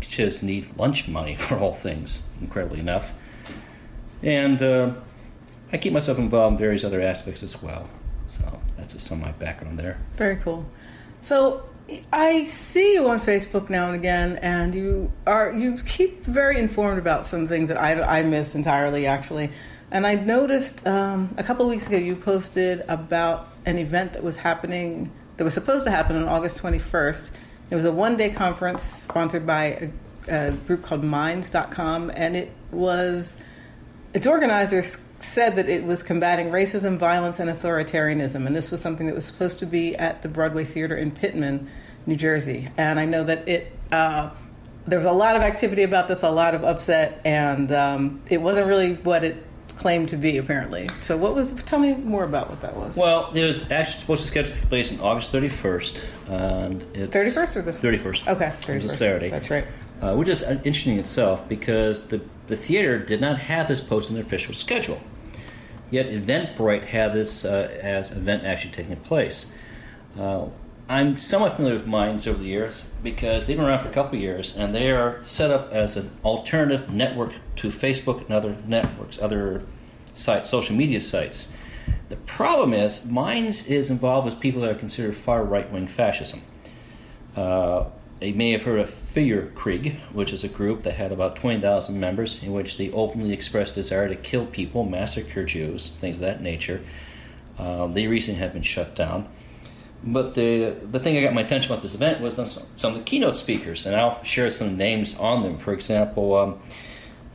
[0.01, 3.15] kids need lunch money for all things, incredibly enough.
[4.23, 4.95] And uh,
[5.73, 7.89] I keep myself involved in various other aspects as well.
[8.89, 9.99] That's just some of my background there.
[10.17, 10.65] Very cool.
[11.21, 11.63] So
[12.11, 16.99] I see you on Facebook now and again, and you are you keep very informed
[16.99, 19.51] about some things that I, I miss entirely, actually.
[19.91, 24.37] And I noticed um, a couple weeks ago you posted about an event that was
[24.37, 27.31] happening that was supposed to happen on August 21st.
[27.69, 29.91] It was a one-day conference sponsored by
[30.29, 33.37] a, a group called Minds.com, and it was
[34.15, 38.47] its organizers said that it was combating racism, violence, and authoritarianism.
[38.47, 41.69] And this was something that was supposed to be at the Broadway Theater in Pitman,
[42.07, 42.69] New Jersey.
[42.77, 44.31] And I know that it uh,
[44.87, 48.41] there was a lot of activity about this, a lot of upset, and um, it
[48.41, 49.45] wasn't really what it
[49.77, 50.89] claimed to be, apparently.
[51.01, 51.53] So, what was?
[51.65, 52.97] Tell me more about what that was.
[52.97, 57.57] Well, it was actually supposed to schedule take place on August 31st, and it's 31st
[57.57, 58.29] or the 31st.
[58.29, 58.85] Okay, It was 31st.
[58.85, 59.29] a Saturday.
[59.29, 59.67] That's right.
[60.01, 64.15] Uh, which is interesting itself because the, the theater did not have this posted in
[64.17, 65.01] their official schedule.
[65.91, 69.47] Yet Eventbrite had this uh, as event actually taking place.
[70.19, 70.47] Uh,
[70.89, 74.19] I'm somewhat familiar with Minds over the years because they've been around for a couple
[74.19, 79.21] years and they are set up as an alternative network to Facebook and other networks,
[79.21, 79.63] other
[80.15, 81.53] sites, social media sites.
[82.09, 86.41] The problem is, Minds is involved with people that are considered far right wing fascism.
[87.37, 87.85] Uh,
[88.21, 92.43] you may have heard of Feuerkrieg, which is a group that had about 20,000 members
[92.43, 96.83] in which they openly expressed desire to kill people, massacre Jews, things of that nature.
[97.59, 99.29] Um, they recently have been shut down.
[100.03, 102.99] But the the thing that got my attention about this event was some, some of
[102.99, 105.59] the keynote speakers, and I'll share some names on them.
[105.59, 106.61] For example, um,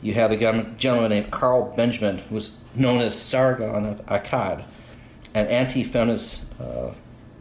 [0.02, 4.64] you have a gentleman gentleman named Carl Benjamin, who's known as Sargon of Akkad,
[5.34, 6.92] an anti-feminist uh,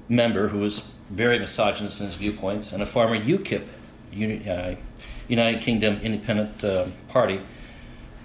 [0.09, 3.67] member who was very misogynist in his viewpoints, and a former UKIP,
[4.13, 4.75] Uni- uh,
[5.29, 7.41] United Kingdom Independent uh, Party,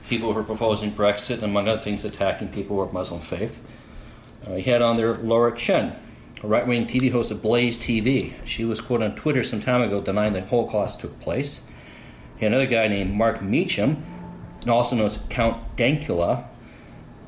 [0.10, 3.60] people who were proposing Brexit, and among other things, attacking people of Muslim faith.
[4.46, 5.96] Uh, he had on there Lauren Chen,
[6.42, 8.34] a right wing TV host of Blaze TV.
[8.46, 11.62] She was quoted on Twitter some time ago denying that Holocaust took place.
[12.36, 14.02] You had another guy named Mark Meechan,
[14.68, 16.46] also known as Count Dankula.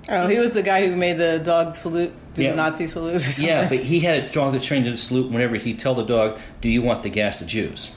[0.07, 2.51] Oh, he was the guy who made the dog salute, do Yeah.
[2.51, 3.39] the Nazi salute.
[3.39, 6.37] Yeah, but he had a dog that trained to salute whenever he'd tell the dog,
[6.61, 7.91] "Do you want to gas the Jews?"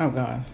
[0.00, 0.44] Oh, God.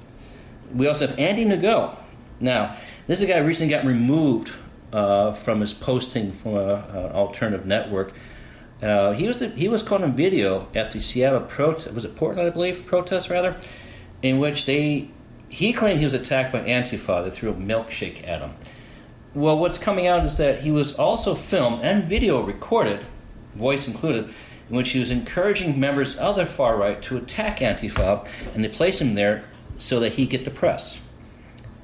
[0.75, 1.97] We also have Andy Ngo.
[2.41, 4.51] Now, this is a guy who recently got removed
[4.93, 6.81] uh, from his posting from an
[7.13, 8.13] alternative network.
[8.83, 11.93] Uh, he was he was caught on video at the Seattle protest.
[11.95, 13.57] Was it Portland, I believe, protest rather,
[14.23, 15.09] in which they
[15.49, 17.25] he claimed he was attacked by Antifa.
[17.25, 18.51] They threw a milkshake at him.
[19.35, 23.01] Well, what's coming out is that he was also filmed and video recorded,
[23.55, 24.33] voice included,
[24.71, 28.69] in which he was encouraging members of the far right to attack Antifa and to
[28.69, 29.45] place him there
[29.79, 31.01] so that he get the press.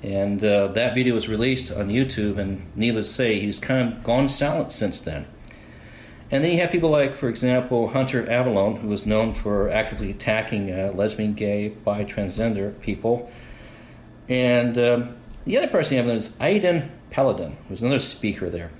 [0.02, 4.02] And uh, that video was released on YouTube, and needless to say, he's kind of
[4.02, 5.26] gone silent since then.
[6.30, 10.10] And then you have people like, for example, Hunter Avallone, who was known for actively
[10.10, 13.30] attacking uh, lesbian, gay, bi, transgender people.
[14.28, 18.70] And um, the other person you have is Aiden Paladin, who's another speaker there,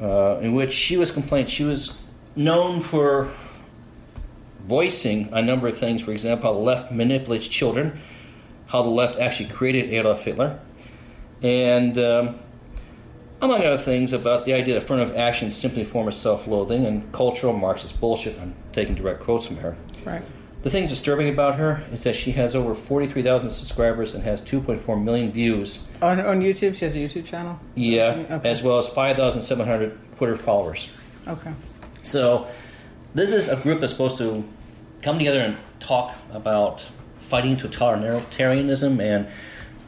[0.00, 1.48] uh, in which she was complained.
[1.48, 1.96] She was
[2.36, 3.30] known for
[4.66, 6.02] voicing a number of things.
[6.02, 8.00] For example, how the left manipulates children,
[8.66, 10.58] how the left actually created Adolf Hitler,
[11.42, 12.38] and um,
[13.40, 16.86] among other things about the idea that affirmative action is simply a form of self-loathing
[16.86, 18.38] and cultural Marxist bullshit.
[18.40, 19.76] I'm taking direct quotes from her.
[20.04, 20.22] Right.
[20.62, 25.02] The thing disturbing about her is that she has over 43,000 subscribers and has 2.4
[25.02, 25.86] million views.
[26.00, 26.74] On, on YouTube?
[26.74, 27.60] She has a YouTube channel?
[27.76, 28.24] Is Yeah.
[28.30, 28.48] Okay.
[28.48, 30.88] as well as 5,700 Twitter followers.
[31.28, 31.52] Okay.
[32.04, 32.46] So,
[33.14, 34.44] this is a group that's supposed to
[35.00, 36.82] come together and talk about
[37.18, 39.26] fighting totalitarianism and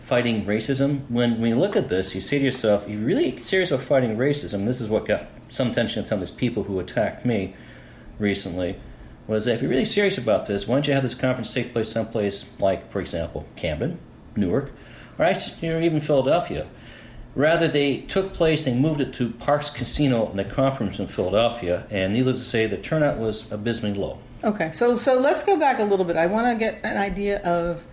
[0.00, 1.02] fighting racism.
[1.10, 4.16] When, when you look at this, you say to yourself, you're really serious about fighting
[4.16, 4.64] racism.
[4.64, 7.54] This is what got some some of these people who attacked me
[8.18, 8.80] recently.
[9.26, 11.74] Was that if you're really serious about this, why don't you have this conference take
[11.74, 13.98] place someplace like, for example, Camden,
[14.36, 14.72] Newark,
[15.18, 16.66] or even Philadelphia?
[17.36, 21.86] Rather, they took place, they moved it to Parx Casino in the conference in Philadelphia,
[21.90, 24.18] and needless to say, the turnout was abysmally low.
[24.42, 26.16] Okay, so so let's go back a little bit.
[26.16, 27.84] I want to get an idea of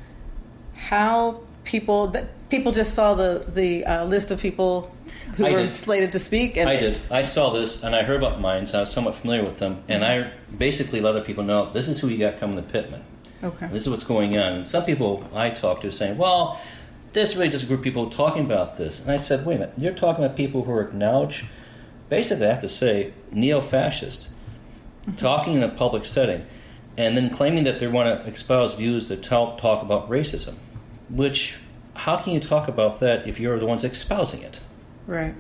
[0.74, 4.96] how people that people just saw the the uh, list of people
[5.36, 5.72] who I were did.
[5.72, 6.58] slated to speak.
[6.58, 7.02] And I did.
[7.12, 9.84] I saw this, and I heard about mine, so I was somewhat familiar with them,
[9.90, 13.04] and I basically let other people know this is who you got coming to Pitman.
[13.44, 13.68] Okay.
[13.68, 14.54] This is what's going on.
[14.54, 16.62] And some people I talked to saying, well,
[17.14, 19.02] this really just a group of people talking about this.
[19.02, 20.84] And I said, wait a minute, you're talking about people who are
[22.10, 24.30] basically, I have to say, neo fascist,
[25.18, 26.46] talking in a public setting,
[26.98, 30.56] and then claiming that they want to espouse views that talk, talk about racism.
[31.10, 31.58] Which,
[31.96, 34.60] how can you talk about that if you're the ones espousing it?
[35.08, 35.36] Right.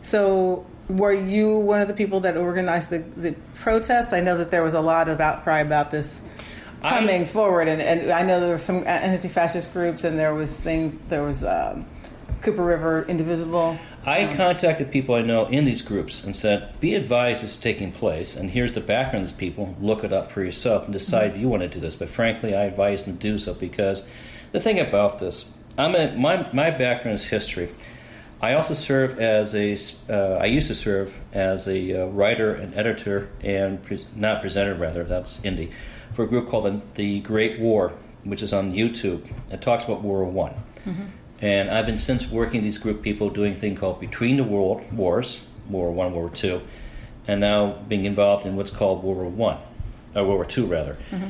[0.00, 4.12] So, were you one of the people that organized the, the protests?
[4.12, 6.22] I know that there was a lot of outcry about this
[6.82, 10.60] I- coming forward, and, and I know there were some anti-fascist groups, and there was
[10.60, 10.98] things.
[11.08, 11.86] There was um,
[12.42, 13.78] Cooper River Indivisible.
[14.04, 17.92] I contacted people I know in these groups and said, "Be advised this is taking
[17.92, 19.76] place, and here's the background of these people.
[19.80, 22.54] Look it up for yourself and decide if you want to do this." But frankly,
[22.54, 24.06] I advise them to do so because
[24.50, 27.70] the thing about this, I'm a, my my background is history.
[28.40, 29.76] I also serve as a
[30.12, 34.74] uh, I used to serve as a uh, writer and editor and pre- not presenter
[34.74, 35.70] rather that's indie
[36.14, 37.92] for a group called the, the Great War,
[38.24, 39.26] which is on YouTube.
[39.50, 40.54] It talks about World War One.
[40.86, 41.04] Mm-hmm.
[41.40, 44.92] And I've been since working these group people doing a thing called Between the World
[44.92, 46.62] Wars, World War One, World War Two,
[47.26, 49.58] and now being involved in what's called World War One,
[50.14, 50.94] or World War Two rather.
[51.10, 51.28] Mm-hmm.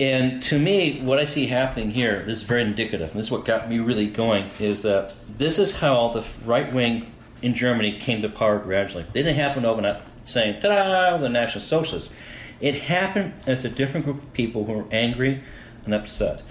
[0.00, 3.30] And to me, what I see happening here, this is very indicative, and this is
[3.30, 7.98] what got me really going, is that this is how the right wing in Germany
[7.98, 9.04] came to power gradually.
[9.12, 12.12] They didn't happen overnight saying, ta da, the National Socialists.
[12.60, 15.42] It happened as a different group of people who were angry
[15.84, 16.42] and upset.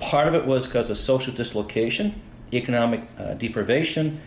[0.00, 2.20] Part of it was because of social dislocation,
[2.52, 4.20] economic uh, deprivation,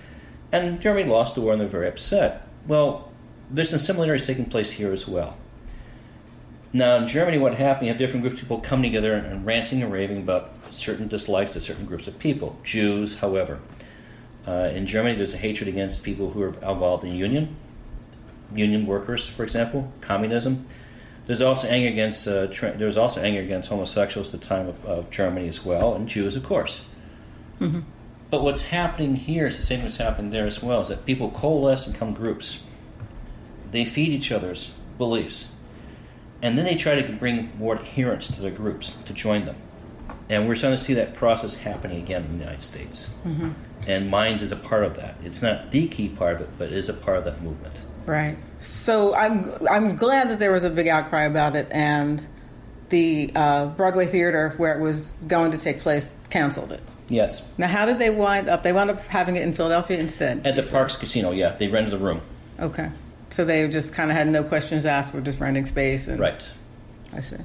[0.51, 2.47] and Germany lost the war and they're very upset.
[2.67, 3.11] Well,
[3.49, 5.37] there's some similarities taking place here as well.
[6.71, 9.81] Now, in Germany, what happened, you have different groups of people coming together and ranting
[9.81, 12.59] and raving about certain dislikes to certain groups of people.
[12.63, 13.59] Jews, however.
[14.47, 17.55] Uh, in Germany, there's a hatred against people who are involved in union,
[18.53, 20.67] union workers, for example, communism.
[21.29, 24.67] There's also anger against uh, tra- there was also anger against homosexuals at the time
[24.67, 26.87] of, of Germany as well, and Jews, of course.
[28.31, 31.29] But what's happening here is the same as happened there as well: is that people
[31.29, 32.63] coalesce and come groups.
[33.69, 35.49] They feed each other's beliefs,
[36.41, 39.57] and then they try to bring more adherents to their groups to join them.
[40.29, 43.07] And we're starting to see that process happening again in the United States.
[43.87, 45.13] And Minds is a part of that.
[45.23, 47.83] It's not the key part of it, but it is a part of that movement.
[48.09, 48.35] Right.
[48.57, 52.25] So I'm I'm glad that there was a big outcry about it, and
[52.89, 56.81] the uh, Broadway theater where it was going to take place canceled it.
[57.07, 57.47] Yes.
[57.59, 58.63] Now, how did they wind up?
[58.63, 60.47] They wound up having it in Philadelphia instead.
[60.47, 61.55] At the Parx Casino, yeah.
[61.55, 62.21] They rented the room.
[62.59, 62.89] Okay.
[63.29, 65.13] So they just kind of had no questions asked.
[65.13, 66.07] We're just renting space.
[66.07, 66.41] And, Right.
[67.13, 67.37] I see.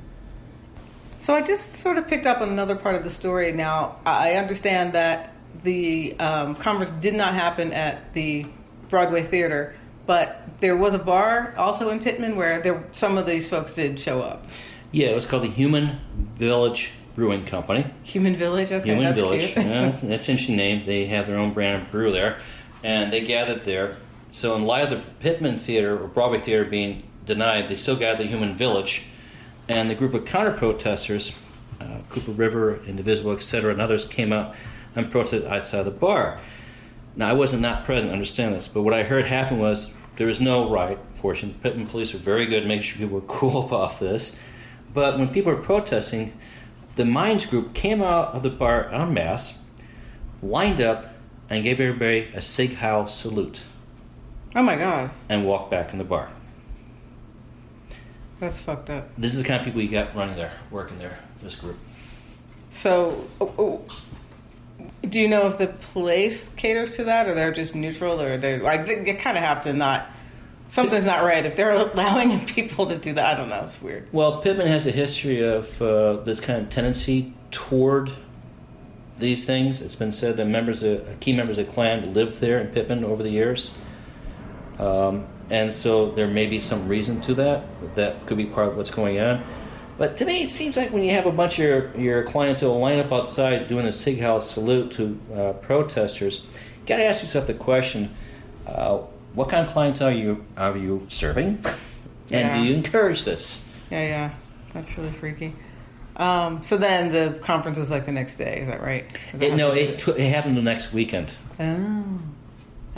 [1.18, 3.52] So I just sort of picked up on another part of the story.
[3.52, 8.46] Now I understand that the um, conference did not happen at the
[8.88, 9.74] Broadway Theater,
[10.06, 13.98] but there was a bar also in Pitman where there some of these folks did
[13.98, 14.46] show up.
[14.92, 15.98] Yeah, it was called the Human
[16.36, 17.86] Village Brewing Company.
[18.04, 18.70] Human Village.
[18.70, 19.52] Okay, Human that's Village.
[19.52, 19.56] cute.
[19.56, 20.86] yeah, that's, that's an interesting name.
[20.86, 22.38] They have their own brand of brew there,
[22.82, 23.96] and they gathered there.
[24.30, 28.26] So, in light of the Pitman Theater or Broadway Theater being denied, they still gathered
[28.26, 29.04] the Human Village,
[29.68, 31.32] and the group of counter protesters,
[31.80, 34.54] uh, Cooper River, Indivisible, etc., and others came out
[34.96, 36.40] and protested outside the bar.
[37.16, 40.40] Now, I wasn't not present, understand this, but what I heard happen was there was
[40.40, 40.98] no riot.
[41.14, 44.36] Fortunately, the Pitman police were very good, making sure people were cool about this.
[44.92, 46.32] But when people were protesting,
[46.96, 49.58] the Minds group came out of the bar en masse,
[50.42, 51.14] lined up,
[51.50, 53.60] and gave everybody a Sieg Heil salute
[54.56, 56.30] Oh my God, and walked back in the bar.
[58.38, 59.08] that's fucked up.
[59.18, 61.76] This is the kind of people you got running there, working there, this group.
[62.70, 63.84] So, oh, oh,
[65.08, 68.62] do you know if the place caters to that, or they're just neutral, or they're
[68.62, 70.06] like they, kind of have to not?
[70.68, 73.34] Something's not right if they're allowing people to do that.
[73.34, 73.62] I don't know.
[73.62, 74.08] It's weird.
[74.12, 78.10] Well, Pitman has a history of uh, this kind of tendency toward
[79.18, 79.82] these things.
[79.82, 83.04] It's been said that members, of, key members of the Klan lived there in Pitman
[83.04, 83.76] over the years.
[84.78, 87.64] Um, and so there may be some reason to that.
[87.94, 89.44] That could be part of what's going on.
[89.96, 92.78] But to me, it seems like when you have a bunch of your, your clientele
[92.78, 97.22] line up outside doing a Sieg Heil salute to uh, protesters, you got to ask
[97.22, 98.14] yourself the question
[98.66, 98.98] uh,
[99.34, 101.46] what kind of clientele are you, are you serving?
[101.64, 101.70] and
[102.30, 102.56] Yeah.
[102.58, 103.70] do you encourage this?
[103.90, 104.34] Yeah, yeah,
[104.72, 105.54] that's really freaky.
[106.16, 108.60] Um, so then the conference was like the next day.
[108.60, 109.04] Is that right?
[109.32, 111.28] Is that It, no, it, tw- it happened the next weekend.
[111.60, 111.66] Oh, It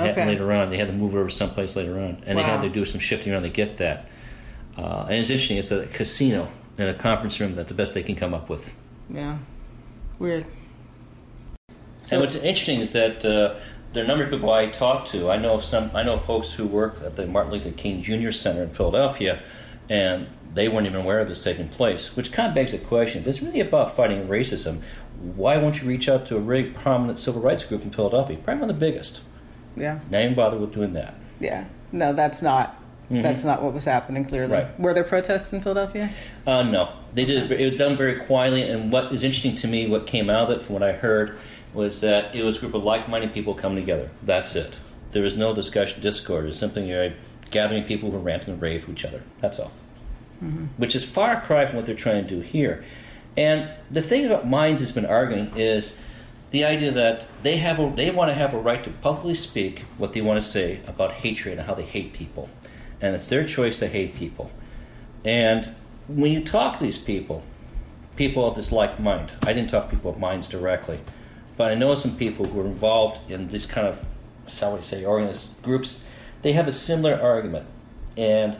[0.00, 0.26] happened okay.
[0.26, 0.70] later on.
[0.70, 3.32] They had to move over someplace later on, and they had to do some shifting
[3.32, 4.08] around to get that.
[4.76, 5.56] Uh, and it's interesting.
[5.56, 6.48] It's a casino
[6.78, 7.54] in a conference room.
[7.54, 8.68] That's the best they can come up with.
[9.08, 9.38] Yeah,
[10.18, 10.46] weird.
[12.10, 13.54] and what's interesting is that uh,
[13.92, 15.30] there are a number of people I talk to.
[15.30, 15.90] I know of some.
[15.94, 18.30] I know of folks who work at the Martin Luther King Jr.
[18.32, 19.42] Center in Philadelphia,
[19.88, 22.16] and they weren't even aware of this taking place.
[22.16, 24.82] Which kind of begs the question: If it's really about fighting racism,
[25.20, 28.36] why won't you reach out to a really prominent civil rights group in Philadelphia?
[28.36, 29.20] Probably one of the biggest.
[29.76, 31.14] Yeah, Now even bother with doing that.
[31.38, 31.66] yeah.
[31.92, 32.82] No, that's not.
[33.10, 34.24] That's not what was happening.
[34.24, 34.66] Clearly, Mm-hmm.
[34.72, 34.80] Right.
[34.80, 36.10] were there protests in Philadelphia?
[36.46, 37.50] Uh, no, they did.
[37.50, 38.62] It, it was done very quietly.
[38.62, 41.38] And what is interesting to me, what came out of it, from what I heard,
[41.72, 44.10] was that it was a group of like-minded people coming together.
[44.22, 44.74] That's it.
[45.10, 46.46] There was no discussion, discord.
[46.46, 47.14] It's simply a
[47.50, 49.22] gathering of people who rant and rave to each other.
[49.40, 49.72] That's all.
[50.76, 52.84] Which is far cry from what they're trying to do here.
[53.36, 56.02] And the thing about Minds has been arguing is
[56.50, 59.80] the idea that they have a, they want to have a right to publicly speak
[59.96, 62.48] what they want to say about hatred and how they hate people,
[63.00, 64.50] and it's their choice to hate people.
[65.24, 65.74] And
[66.08, 67.42] when you talk to these people,
[68.16, 71.00] people of this like mind, I didn't talk people of minds directly,
[71.56, 74.04] but I know some people who are involved in these kind of,
[74.46, 76.04] shall we say, organized groups.
[76.42, 77.66] They have a similar argument,
[78.16, 78.56] and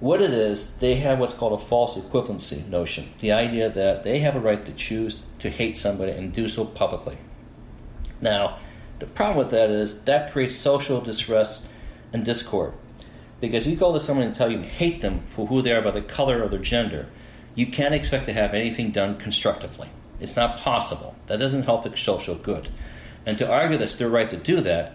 [0.00, 3.12] what it is, they have what's called a false equivalency notion.
[3.20, 6.64] The idea that they have a right to choose to hate somebody and do so
[6.64, 7.18] publicly.
[8.22, 8.58] Now,
[8.98, 11.68] the problem with that is that creates social distress
[12.14, 12.74] and discord.
[13.40, 15.92] Because you go to someone and tell you hate them for who they are by
[15.92, 17.06] the color or their gender,
[17.54, 19.88] you can't expect to have anything done constructively.
[20.20, 21.16] It's not possible.
[21.26, 22.68] That doesn't help the social good.
[23.24, 24.94] And to argue that it's their right to do that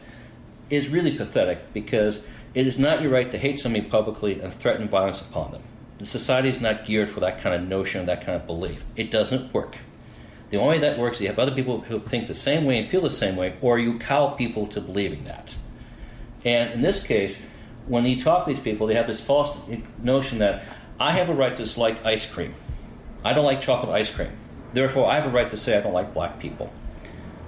[0.70, 4.88] is really pathetic because it is not your right to hate somebody publicly and threaten
[4.88, 5.64] violence upon them.
[5.98, 8.84] The society is not geared for that kind of notion, that kind of belief.
[8.96, 9.78] It doesn't work.
[10.50, 12.78] The only way that works is you have other people who think the same way
[12.78, 15.56] and feel the same way, or you cow people to believing that.
[16.44, 17.46] And in this case,
[17.88, 19.56] when you talk to these people, they have this false
[20.02, 20.64] notion that
[21.00, 22.54] I have a right to dislike ice cream.
[23.24, 24.32] I don't like chocolate ice cream.
[24.74, 26.74] Therefore, I have a right to say I don't like black people.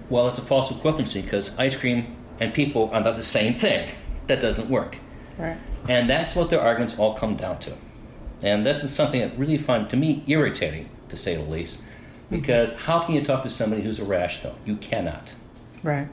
[0.10, 3.90] Well, it's a false equivalency because ice cream and people are not the same thing.
[4.28, 4.98] That doesn't work.
[5.38, 5.58] Right.
[5.88, 7.74] And that's what their arguments all come down to.
[8.42, 12.36] And this is something that really find to me irritating, to say the least, mm-hmm.
[12.36, 14.56] because how can you talk to somebody who's irrational?
[14.66, 15.34] You cannot.
[15.84, 16.08] Right.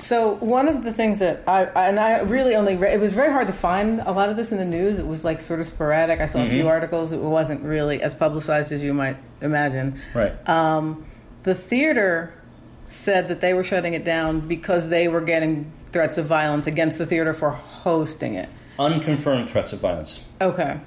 [0.00, 3.30] So one of the things that I and I really only read, it was very
[3.30, 4.98] hard to find a lot of this in the news.
[4.98, 6.20] It was like sort of sporadic.
[6.20, 7.12] I saw a few articles.
[7.12, 10.00] It wasn't really as publicized as you might imagine.
[10.14, 10.48] Right.
[10.48, 11.06] Um,
[11.42, 12.34] the theater
[12.86, 16.98] said that they were shutting it down because they were getting threats of violence against
[16.98, 18.48] the theater for hosting it.
[18.78, 20.24] Unconfirmed threats of violence.
[20.40, 20.80] Okay,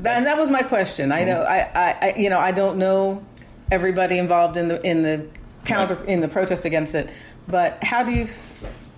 [0.00, 1.10] that, and that was my question.
[1.10, 3.24] I know, I, I, I, you know, I don't know
[3.70, 5.26] everybody involved in the in the
[5.64, 7.10] counter in the protest against it.
[7.48, 8.26] But how do you?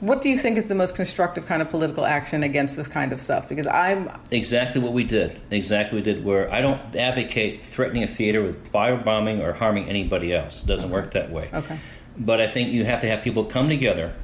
[0.00, 3.12] What do you think is the most constructive kind of political action against this kind
[3.12, 3.48] of stuff?
[3.48, 5.38] Because I'm Exactly what we did.
[5.50, 6.24] Exactly what we did.
[6.24, 10.64] Where I don't advocate threatening a theater with firebombing or harming anybody else.
[10.64, 11.50] It doesn't work that way.
[11.52, 11.78] okay.
[12.16, 14.14] But I think you have to have people come together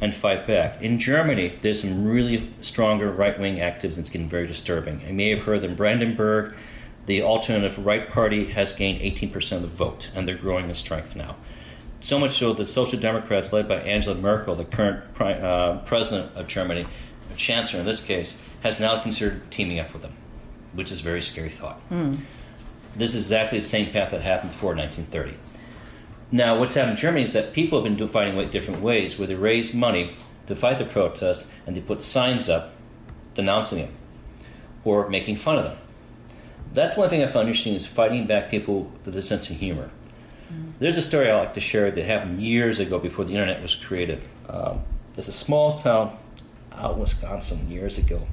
[0.00, 0.82] and fight back.
[0.82, 5.00] In Germany, there's some really stronger right wing activists it's getting very disturbing.
[5.06, 6.54] You may have heard that in Brandenburg,
[7.06, 11.16] the Alternative Right Party has gained 18% of the vote, and they're growing in strength
[11.16, 11.36] now.
[12.04, 16.36] So much so that Social Democrats, led by Angela Merkel, the current pri- uh, president
[16.36, 16.84] of Germany,
[17.36, 20.12] chancellor in this case, has now considered teaming up with them,
[20.74, 21.80] which is a very scary thought.
[22.94, 25.38] This is exactly the same path that happened before 1930.
[26.30, 29.34] Now, what's happened in Germany is that people have been fighting different ways, where they
[29.34, 30.14] raise money
[30.46, 32.74] to fight the protests and they put signs up
[33.34, 33.94] denouncing them
[34.84, 35.78] or making fun of them.
[36.74, 39.90] That's one thing I found interesting is fighting back people with a sense of humor.
[40.78, 43.74] There's a story I like to share that happened years ago before the internet was
[43.74, 44.22] created.
[44.48, 44.82] Um,
[45.14, 46.18] there's a small town
[46.72, 48.26] out in Wisconsin years ago,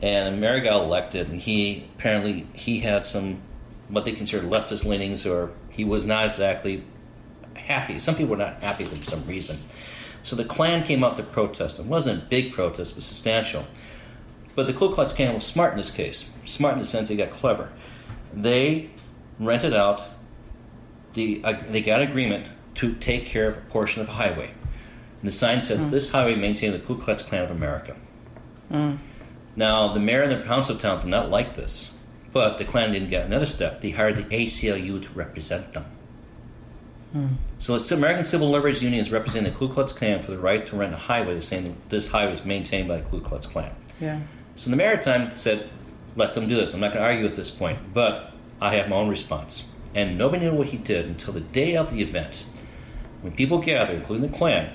[0.00, 3.42] and a mayor got elected, and he apparently he had some
[3.88, 6.82] what they considered leftist leanings, or he was not exactly
[7.54, 8.00] happy.
[8.00, 9.58] Some people were not happy for some reason.
[10.22, 11.78] So the Klan came out to protest.
[11.78, 13.64] It wasn't a big protest, but substantial.
[14.56, 16.32] But the Ku Klux Klan was smart in this case.
[16.46, 17.70] Smart in the sense they got clever.
[18.32, 18.90] They
[19.38, 20.02] rented out
[21.16, 22.46] the uh, they got agreement
[22.76, 24.50] to take care of a portion of a highway.
[25.20, 27.96] And the sign said, "This highway maintained the Ku Klux Klan of America."
[29.56, 31.90] Now, the mayor and the council town did not like this,
[32.32, 33.80] but the Klan didn't get another step.
[33.80, 35.86] They hired the ACLU to represent them.
[37.58, 40.66] So the American Civil Liberties Union is representing the Ku Klux Klan for the right
[40.66, 43.70] to rent a highway, saying that this highway is maintained by the Ku Klux Klan.
[44.00, 44.20] Yeah.
[44.56, 45.70] So the maritime said,
[46.16, 46.74] let them do this.
[46.74, 49.68] I'm not going to argue at this point, but I have my own response.
[49.96, 52.44] And nobody knew what he did until the day of the event.
[53.22, 54.70] When people gathered, including the Klan,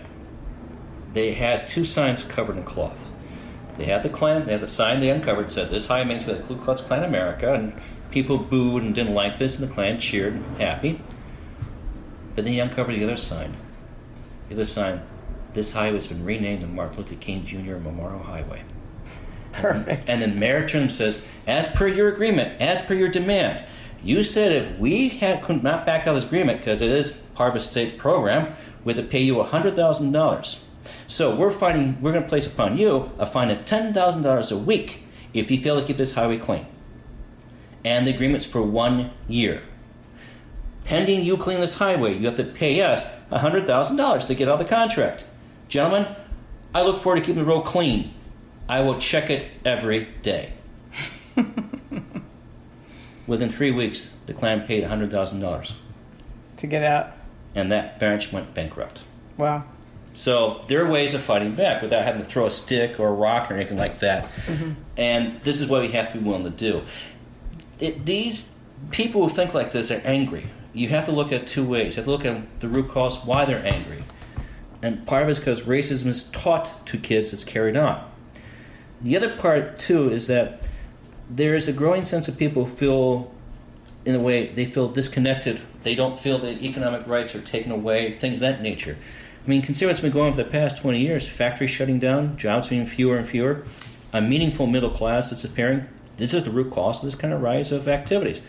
[1.13, 3.07] they had two signs covered in cloth.
[3.78, 6.34] They had the Klan, they had the sign they uncovered said, This high meant to
[6.34, 7.74] the Ku Klux Klan America, and
[8.09, 10.99] people booed and didn't like this, and the Klan cheered and happy.
[12.36, 13.55] But then he uncovered the other sign.
[14.49, 15.03] The other sign,
[15.53, 17.76] this highway has been renamed the Martin Luther King Jr.
[17.76, 18.63] Memorial Highway.
[19.51, 20.09] Perfect.
[20.09, 23.67] And then Mayor Trim says, as per your agreement, as per your demand,
[24.04, 27.56] you said if we had, could not back out this agreement because it is part
[27.56, 30.60] of a state program, we have to pay you $100,000.
[31.08, 35.04] So we're finding, we're going to place upon you a fine of $10,000 a week
[35.34, 36.66] if you fail to keep this highway clean.
[37.84, 39.62] And the agreement's for one year.
[40.86, 44.60] Pending you clean this highway, you have to pay us $100,000 to get out of
[44.60, 45.24] the contract.
[45.68, 46.16] Gentlemen,
[46.74, 48.14] I look forward to keeping the road clean.
[48.68, 50.54] I will check it every day.
[53.32, 55.71] Within three weeks, the clan paid $100,000,
[56.57, 57.13] to get out.
[57.55, 59.03] and that branch went bankrupt.
[59.38, 59.63] Wow.
[60.15, 63.13] So there are ways of fighting back without having to throw a stick or a
[63.13, 64.25] rock or anything like that.
[64.47, 64.71] Mm-hmm.
[64.97, 66.84] And this is what we have to be willing to do.
[67.79, 68.51] It, these
[68.89, 70.47] people who think like this are angry.
[70.73, 71.95] You have to look at two ways.
[71.95, 74.03] You have to look at the root cause why they're angry.
[74.82, 78.11] And part of it is because racism is taught to kids, it's carried on.
[78.99, 80.67] The other part, too, is that
[81.34, 83.32] there is a growing sense of people who feel,
[84.05, 85.59] in a way, they feel disconnected.
[85.84, 88.97] They don't feel that economic rights are taken away, things of that nature.
[89.45, 92.38] I mean, consider what's been going on for the past 20 years factories shutting down,
[92.38, 93.63] jobs being fewer and fewer,
[94.13, 95.86] a meaningful middle class that's appearing.
[96.17, 98.41] This is the root cause of this kind of rise of activities.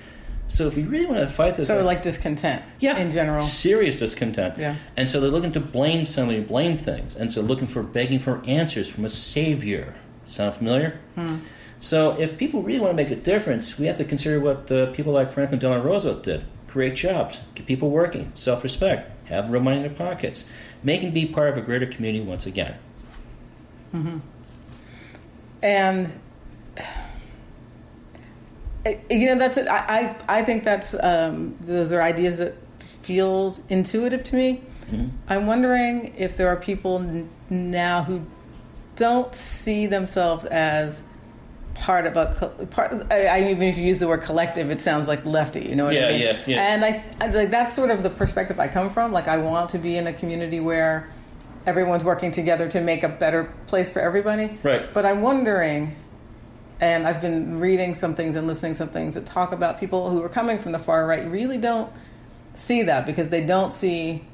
[0.48, 2.62] So, if we really want to fight this, So like discontent.
[2.78, 3.46] yeah, In general.
[3.46, 4.58] serious discontent.
[4.58, 4.76] Yeah.
[4.98, 8.42] And so they're looking to blame somebody, blame things, and so looking for begging for
[8.44, 9.94] answers from a savior.
[10.26, 10.98] Sound familiar?
[11.14, 11.36] Hmm.
[11.82, 14.92] So if people really want to make a difference, we have to consider what uh,
[14.92, 19.78] people like Franklin Delano Roosevelt did: create jobs, get people working, self-respect, have real money
[19.78, 20.44] in their pockets,
[20.84, 22.76] Make making be part of a greater community once again.
[25.62, 26.12] and
[28.86, 29.66] eh, you know that's it.
[29.68, 32.54] I, I I think that's um, those are ideas that
[33.02, 34.62] feel intuitive to me.
[35.26, 38.20] I'm wondering if there are people n- now who
[38.94, 41.02] don't see themselves as
[41.74, 42.92] part of a part.
[42.92, 45.64] Of, I, I even if you use the word collective, it sounds like lefty.
[45.68, 46.20] You know what Yeah, I mean?
[46.20, 46.74] yeah, yeah.
[46.74, 49.12] And I, I like that's sort of the perspective I come from.
[49.12, 51.10] Like I want to be in a community where
[51.66, 54.58] everyone's working together to make a better place for everybody.
[54.62, 54.92] Right.
[54.92, 55.96] But I'm wondering,
[56.80, 60.10] and I've been reading some things and listening to some things that talk about people
[60.10, 61.92] who are coming from the far right really don't
[62.54, 64.24] see that because they don't see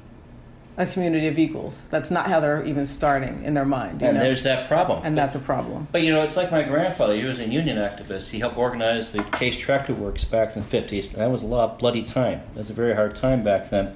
[0.79, 1.83] a community of equals.
[1.91, 4.01] That's not how they're even starting in their mind.
[4.01, 4.23] You And know?
[4.23, 5.01] there's that problem.
[5.03, 5.87] and that's a problem.
[5.91, 7.15] But you know, it's like my grandfather.
[7.15, 8.29] He was a union activist.
[8.29, 11.11] He helped organize the Case Tractor Works back in the 50s.
[11.11, 12.41] That was a lot of bloody time.
[12.53, 13.93] That was a very hard time back then.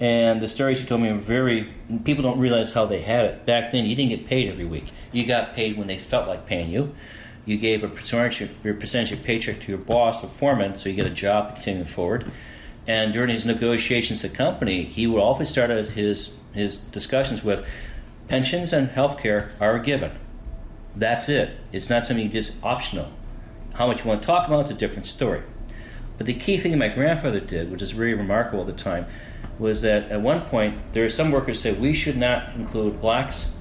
[0.00, 1.72] And the stories he told me were very.
[2.04, 3.84] People don't realize how they had it back then.
[3.86, 4.92] You didn't get paid every week.
[5.12, 6.94] You got paid when they felt like paying you.
[7.46, 10.88] You gave a percentage, of- your percentage of paycheck to your boss or foreman, so
[10.88, 12.30] you get a job continuing forward.
[12.88, 17.64] And during his negotiations with the company, he would always start his his discussions with
[18.26, 20.10] pensions and health care are a given.
[20.96, 21.50] That's it.
[21.70, 23.12] It's not something just optional.
[23.74, 25.42] How much you want to talk about is a different story.
[26.16, 29.06] But the key thing that my grandfather did, which is really remarkable at the time,
[29.58, 33.52] was that at one point there are some workers say we should not include blacks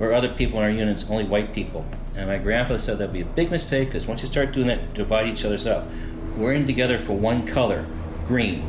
[0.00, 1.86] or other people in our units, only white people.
[2.16, 4.92] And my grandfather said that'd be a big mistake because once you start doing that,
[4.92, 5.86] divide each other's up.
[6.36, 7.86] We're in together for one color,
[8.26, 8.62] green.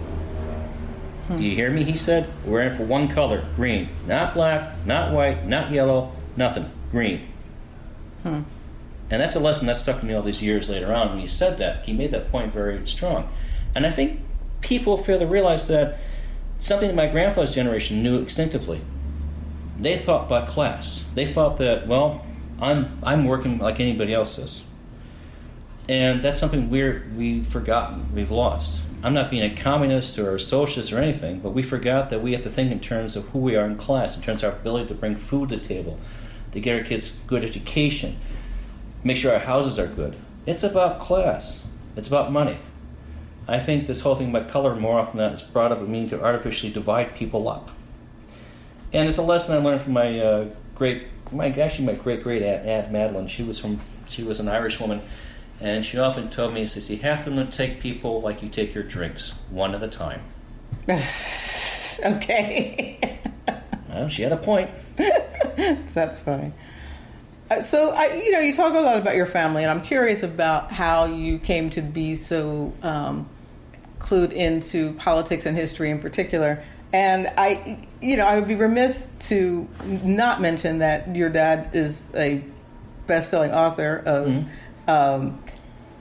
[1.28, 1.38] Hmm.
[1.38, 1.84] Do you hear me?
[1.84, 3.89] He said, We're in for one color, green.
[4.08, 6.70] Not black, not white, not yellow, nothing.
[6.91, 7.28] Green.
[8.24, 8.41] Hmm.
[9.10, 11.10] And that's a lesson that stuck with me all these years later on.
[11.10, 13.30] When he said that, he made that point very strong.
[13.76, 14.22] And I think
[14.62, 15.99] people fail to realize that
[16.58, 18.82] something that my grandfather's generation knew instinctively.
[19.80, 21.04] They thought by class.
[21.14, 22.26] They thought that, well,
[22.60, 24.66] I'm I'm working like anybody else is.
[25.89, 28.82] And that's something we're we've forgotten, we've lost.
[29.04, 32.32] I'm not being a communist or a socialist or anything, but we forgot that we
[32.32, 34.60] have to think in terms of who we are in class, in terms of our
[34.60, 35.99] ability to bring food to the table,
[36.54, 38.18] to get our kids good education,
[39.04, 40.16] make sure our houses are good.
[40.45, 41.66] It's about class.
[41.97, 42.58] It's about money.
[43.45, 45.89] I think this whole thing about color more often than not is brought up with
[45.89, 47.72] meaning to artificially divide people up.
[48.93, 52.41] And it's a lesson I learned from my uh, great, my actually my great great
[52.41, 53.28] aunt, aunt Madeline.
[53.28, 55.01] She was from, she was an Irish woman,
[55.64, 58.84] and she often told me, says, you have to take people like you take your
[58.84, 60.22] drinks, one at a time.
[62.05, 62.99] okay.
[63.89, 64.72] Well, she had a point.
[65.93, 66.51] That's funny.
[67.51, 70.24] Uh, So, I, you know, you talk a lot about your family, and I'm curious
[70.24, 73.30] about how you came to be so um,
[73.99, 76.64] clued into politics and history in particular.
[76.91, 79.68] And I, you know, I would be remiss to
[80.03, 82.43] not mention that your dad is a
[83.05, 84.43] best-selling author of
[84.88, 85.39] um,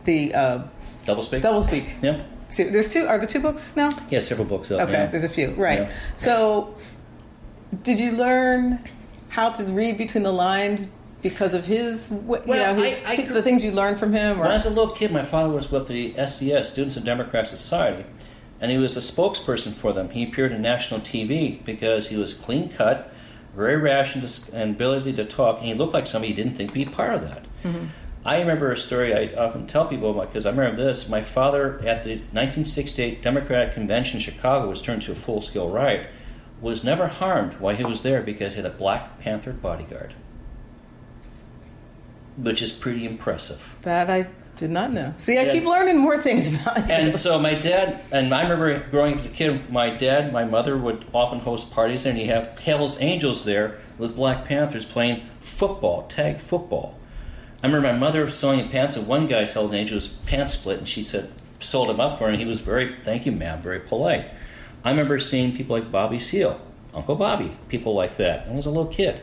[0.05, 0.62] the uh,
[1.07, 1.42] Double speak.
[1.42, 2.03] Doublespeak.
[2.03, 2.22] Yeah.
[2.50, 3.07] So there's two.
[3.07, 3.90] Are there two books now?
[4.11, 4.80] Yeah, several books out.
[4.82, 5.07] Okay, yeah.
[5.07, 5.80] there's a few, right?
[5.80, 5.92] Yeah.
[6.16, 6.74] So,
[7.82, 8.78] did you learn
[9.28, 10.86] how to read between the lines
[11.22, 13.98] because of his, you Well, know, his, I- I t- grew- the things you learned
[13.98, 14.38] from him?
[14.38, 17.05] Or When I was a little kid, my father was with the SDS, Students of
[17.05, 18.05] Democrat Society,
[18.61, 20.11] and he was a spokesperson for them.
[20.11, 23.12] He appeared on national TV because he was clean cut,
[23.57, 26.74] very rational and ability to talk, and he looked like somebody you didn't think would
[26.74, 27.44] be part of that.
[28.25, 31.09] I remember a story I often tell people about because I remember this.
[31.09, 35.68] My father, at the 1968 Democratic Convention in Chicago, was turned to a full scale
[35.68, 36.07] riot,
[36.61, 40.14] was never harmed while he was there because he had a Black Panther bodyguard,
[42.37, 43.77] which is pretty impressive.
[43.83, 45.12] that I did not know.
[45.16, 45.53] See, I Yeah.
[45.55, 46.95] keep learning more things about you.
[46.95, 50.45] And so my dad, and I remember growing up as a kid, my dad, my
[50.45, 55.23] mother would often host parties, and you have Hell's Angels there with Black Panthers playing
[55.41, 56.95] football, tag football.
[57.62, 61.04] I remember my mother selling pants, and one guy's Hell's Angels pants split, and she
[61.04, 64.28] said, sold him up for him, he was very, thank you, ma'am, very polite.
[64.84, 66.60] I remember seeing people like Bobby Seale,
[66.92, 68.48] Uncle Bobby, people like that.
[68.48, 69.20] I was a little kid.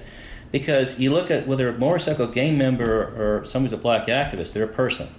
[0.51, 4.63] Because you look at whether a motorcycle gang member or somebody's a black activist, they're
[4.63, 5.09] a person.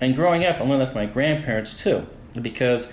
[0.00, 2.06] And growing up, I learned that from my grandparents too,
[2.40, 2.92] because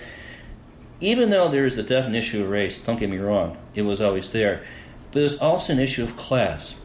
[1.00, 4.00] even though there is a definite issue of race, don't get me wrong, it was
[4.00, 4.64] always there,
[5.12, 6.76] but there's also an issue of class.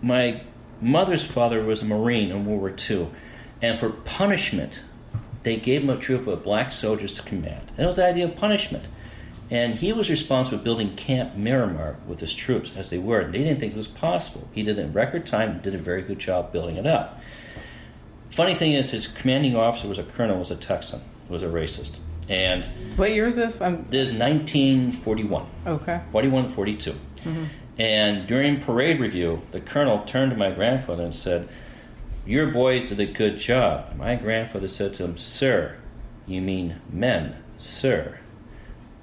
[0.00, 0.42] My
[0.80, 3.08] mother's father was a Marine in World War II,
[3.60, 4.82] and for punishment,
[5.42, 7.70] they gave him a troop of black soldiers to command.
[7.70, 8.84] And it was the idea of punishment.
[9.50, 13.20] And he was responsible for building Camp Miramar with his troops, as they were.
[13.20, 14.48] And they didn't think it was possible.
[14.52, 17.20] He did it in record time and did a very good job building it up.
[18.30, 21.00] Funny thing is, his commanding officer was a colonel, was a Texan,
[21.30, 21.96] was a racist.
[22.28, 22.64] And
[22.96, 23.62] what year is this?
[23.62, 26.02] I'm this is 1941, okay.
[26.12, 26.92] 41, 42.
[26.92, 27.44] Mm-hmm.
[27.78, 31.48] And during parade review, the colonel turned to my grandfather and said,
[32.26, 33.94] Your boys did a good job.
[33.96, 35.76] My grandfather said to him, Sir,
[36.26, 38.18] you mean men, sir.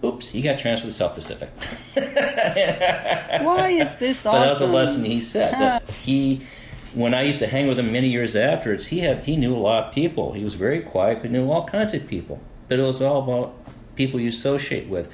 [0.03, 1.49] Oops, he got transferred to the South Pacific.
[1.95, 4.31] Why is this awesome?
[4.31, 5.53] But that was a lesson he said.
[5.53, 6.45] That he,
[6.93, 9.57] when I used to hang with him many years afterwards, he had he knew a
[9.57, 10.33] lot of people.
[10.33, 12.41] He was very quiet, but knew all kinds of people.
[12.67, 13.55] But it was all about
[13.95, 15.09] people you associate with.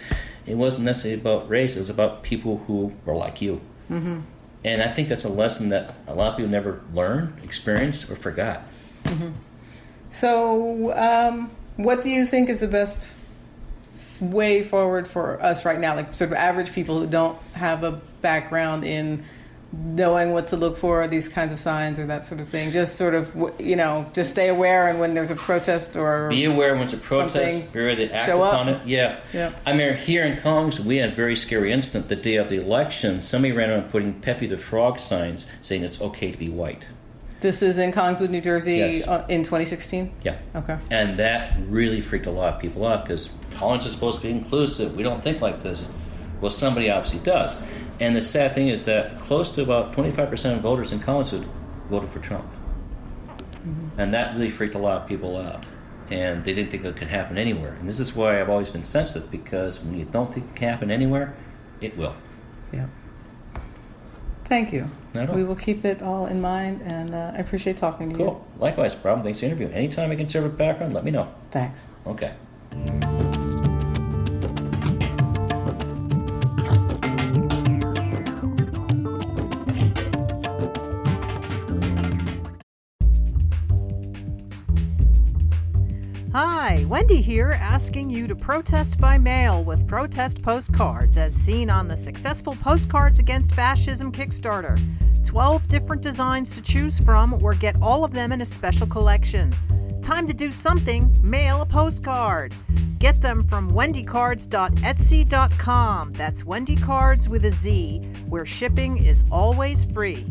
[0.45, 1.75] It wasn't necessarily about race.
[1.75, 3.61] It was about people who were like you.
[3.89, 4.21] Mm-hmm.
[4.63, 8.15] And I think that's a lesson that a lot of people never learned, experienced, or
[8.15, 8.63] forgot.
[10.11, 13.11] So, um, what do you think is the best
[14.19, 15.95] way forward for us right now?
[15.95, 19.23] Like, sort of average people who don't have a background in
[19.73, 22.71] knowing what to look for, these kinds of signs or that sort of thing.
[22.71, 24.89] Just sort of, you know, just stay aware.
[24.89, 28.13] And when there's a protest or be aware when it's a protest, be ready to
[28.13, 28.85] act upon it.
[28.85, 29.19] Yeah.
[29.33, 29.53] yeah.
[29.65, 32.57] I mean, here in Collins, we had a very scary incident the day of the
[32.61, 33.21] election.
[33.21, 36.85] Somebody ran around putting Pepe the Frog signs saying it's okay to be white.
[37.39, 39.07] This is in Collingswood, New Jersey Yes.
[39.07, 40.11] uh, in 2016?
[40.23, 40.37] Yeah.
[40.55, 40.77] Okay.
[40.91, 44.31] And that really freaked a lot of people out because Collins is supposed to be
[44.31, 44.95] inclusive.
[44.95, 45.91] We don't think like this.
[46.39, 47.63] Well, somebody obviously does.
[48.01, 51.47] And the sad thing is that close to about 25% of voters in Collingswood
[51.87, 52.51] voted for Trump.
[53.99, 55.63] And that really freaked a lot of people out.
[56.09, 57.73] And they didn't think it could happen anywhere.
[57.79, 60.69] And this is why I've always been sensitive because when you don't think it can
[60.69, 61.35] happen anywhere,
[61.79, 62.15] it will.
[62.73, 62.87] Yeah.
[64.45, 64.89] Thank you.
[65.13, 68.25] We will keep it all in mind, and uh, I appreciate talking to you.
[68.25, 68.47] Cool.
[68.57, 69.23] Likewise, problem.
[69.23, 69.69] Thanks for the interview.
[69.69, 71.33] Anytime I can serve a background, let me know.
[71.51, 71.87] Thanks.
[72.07, 72.33] Okay.
[86.33, 91.89] Hi, Wendy here, asking you to protest by mail with protest postcards as seen on
[91.89, 94.79] the successful Postcards Against Fascism Kickstarter.
[95.25, 99.51] 12 different designs to choose from, or get all of them in a special collection.
[100.01, 102.55] Time to do something, mail a postcard.
[102.97, 106.13] Get them from wendycardz.etsy.com.
[106.13, 110.25] That's wendycardz with a Z, where shipping is always free.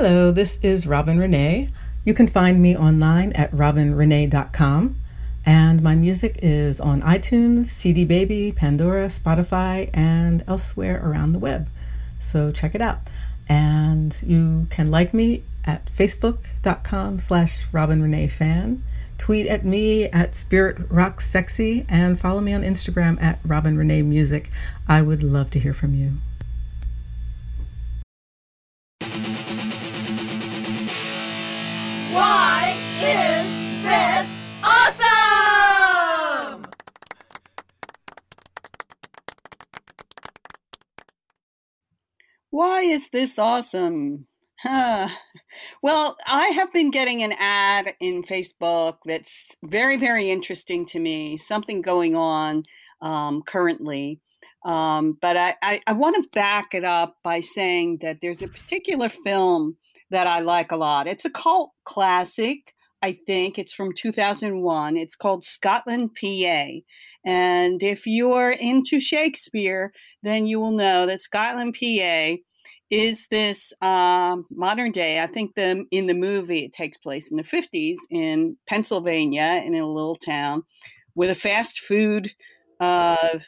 [0.00, 1.72] Hello, this is Robin Renée.
[2.04, 4.94] You can find me online at robinrenee.com.
[5.44, 11.68] And my music is on iTunes, CD Baby, Pandora, Spotify, and elsewhere around the web.
[12.20, 13.10] So check it out.
[13.48, 18.84] And you can like me at facebook.com slash Robin Renée fan.
[19.18, 24.04] Tweet at me at Spirit Rock Sexy and follow me on Instagram at Robin Renée
[24.04, 24.48] Music.
[24.86, 26.18] I would love to hear from you.
[42.58, 44.26] Why is this awesome?
[44.60, 45.08] Huh.
[45.80, 51.36] Well, I have been getting an ad in Facebook that's very, very interesting to me.
[51.36, 52.64] Something going on
[53.00, 54.18] um, currently.
[54.64, 58.48] Um, but I, I, I want to back it up by saying that there's a
[58.48, 59.76] particular film
[60.10, 61.06] that I like a lot.
[61.06, 62.74] It's a cult classic.
[63.02, 64.96] I think it's from 2001.
[64.96, 66.66] It's called Scotland, PA.
[67.24, 69.92] And if you're into Shakespeare,
[70.24, 72.34] then you will know that Scotland, PA
[72.90, 75.22] is this um, modern day.
[75.22, 79.74] I think the in the movie it takes place in the 50s in Pennsylvania in
[79.74, 80.62] a little town
[81.14, 82.30] with a fast food
[82.80, 83.38] uh,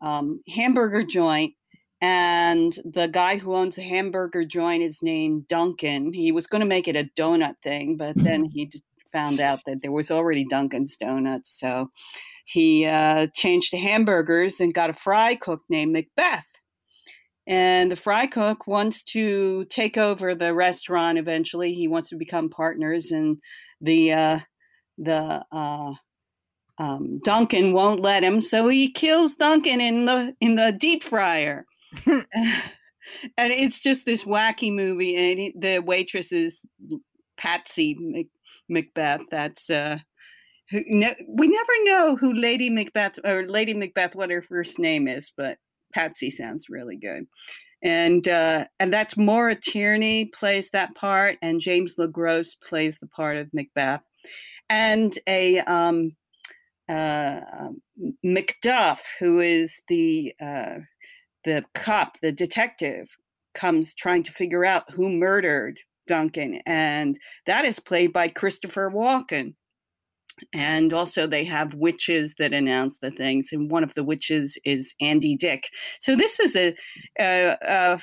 [0.00, 1.54] um, hamburger joint.
[2.02, 6.14] And the guy who owns the hamburger joint is named Duncan.
[6.14, 8.70] He was going to make it a donut thing, but then he
[9.12, 11.58] found out that there was already Duncan's Donuts.
[11.58, 11.90] So
[12.46, 16.46] he uh, changed to hamburgers and got a fry cook named Macbeth.
[17.46, 21.72] And the fry cook wants to take over the restaurant eventually.
[21.74, 23.40] He wants to become partners, and
[23.80, 24.38] the uh,
[24.98, 25.94] the uh,
[26.78, 31.64] um, Duncan won't let him, so he kills Duncan in the in the deep fryer.
[33.36, 36.62] and it's just this wacky movie, and it, the waitress is
[37.36, 38.28] Patsy
[38.68, 39.22] Macbeth.
[39.30, 39.98] That's uh,
[40.70, 45.08] who, ne- we never know who Lady Macbeth or Lady Macbeth what her first name
[45.08, 45.58] is, but
[45.92, 47.26] Patsy sounds really good.
[47.82, 53.38] And uh, and that's Maura Tierney plays that part, and James LeGros plays the part
[53.38, 54.02] of Macbeth,
[54.68, 56.14] and a um,
[56.90, 57.80] uh, um,
[58.24, 60.80] Macduff, who is the uh,
[61.44, 63.08] the cop, the detective,
[63.54, 69.54] comes trying to figure out who murdered Duncan, and that is played by Christopher Walken.
[70.52, 74.94] And also, they have witches that announce the things, and one of the witches is
[75.00, 75.68] Andy Dick.
[76.00, 76.74] So this is a,
[77.18, 78.00] a, a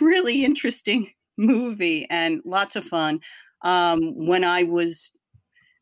[0.00, 3.20] really interesting movie and lots of fun.
[3.62, 5.10] Um, when I was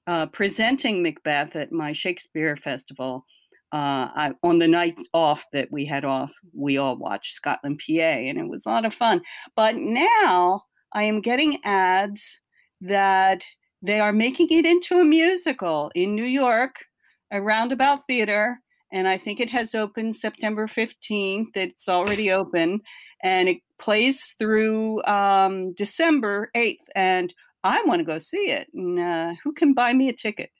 [0.06, 3.24] uh, presenting Macbeth at my Shakespeare festival,
[3.72, 7.92] uh, I, on the night off that we had off, we all watched Scotland, PA,
[7.92, 9.20] and it was a lot of fun.
[9.56, 12.38] But now I am getting ads
[12.80, 13.44] that
[13.84, 16.86] they are making it into a musical in New York,
[17.30, 18.58] a roundabout theater.
[18.90, 21.54] And I think it has opened September 15th.
[21.54, 22.80] It's already open
[23.22, 26.88] and it plays through um, December 8th.
[26.94, 28.68] And I want to go see it.
[28.72, 30.50] And, uh, who can buy me a ticket?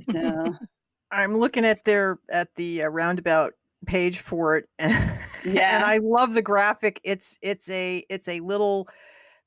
[0.00, 0.54] So
[1.10, 3.54] I'm looking at their at the uh, roundabout
[3.86, 5.76] page for it, and, Yeah.
[5.76, 7.00] and I love the graphic.
[7.04, 8.88] It's it's a it's a little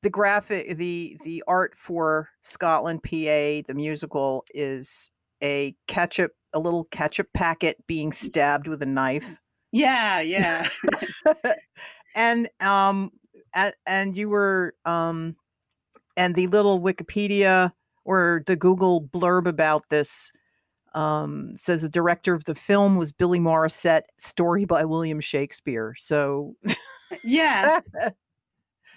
[0.07, 5.11] the graphic the the art for Scotland, PA, the musical is
[5.43, 9.37] a ketchup a little ketchup packet being stabbed with a knife.
[9.73, 10.65] yeah, yeah.
[12.15, 13.11] and um
[13.85, 15.35] and you were um
[16.15, 17.69] and the little wikipedia
[18.05, 20.31] or the google blurb about this
[20.93, 26.55] um says the director of the film was billy morrissette story by william shakespeare so
[27.23, 27.81] yeah.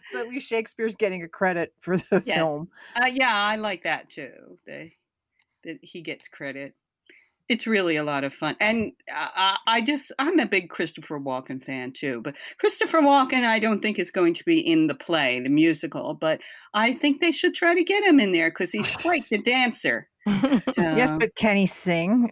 [0.06, 2.38] so at least shakespeare's getting a credit for the Yes.
[2.38, 4.58] film Uh, yeah, I like that too.
[4.66, 4.88] That
[5.64, 6.74] that he gets credit.
[7.48, 11.18] It's really a lot of fun, and uh, I, I just I'm a big Christopher
[11.18, 12.20] Walken fan too.
[12.22, 16.14] But Christopher Walken, I don't think is going to be in the play, the musical.
[16.14, 16.40] But
[16.74, 20.08] I think they should try to get him in there because he's quite the dancer.
[20.26, 22.30] Yes but can he sing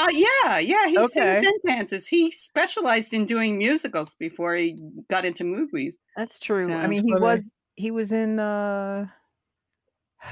[0.00, 1.42] Uh, yeah, yeah, he Okay.
[1.42, 2.06] sings and dances.
[2.06, 4.76] He specialized in doing musicals before he
[5.10, 5.98] got into movies.
[6.16, 7.22] that's true i mean he funny.
[7.22, 9.06] was he was in uh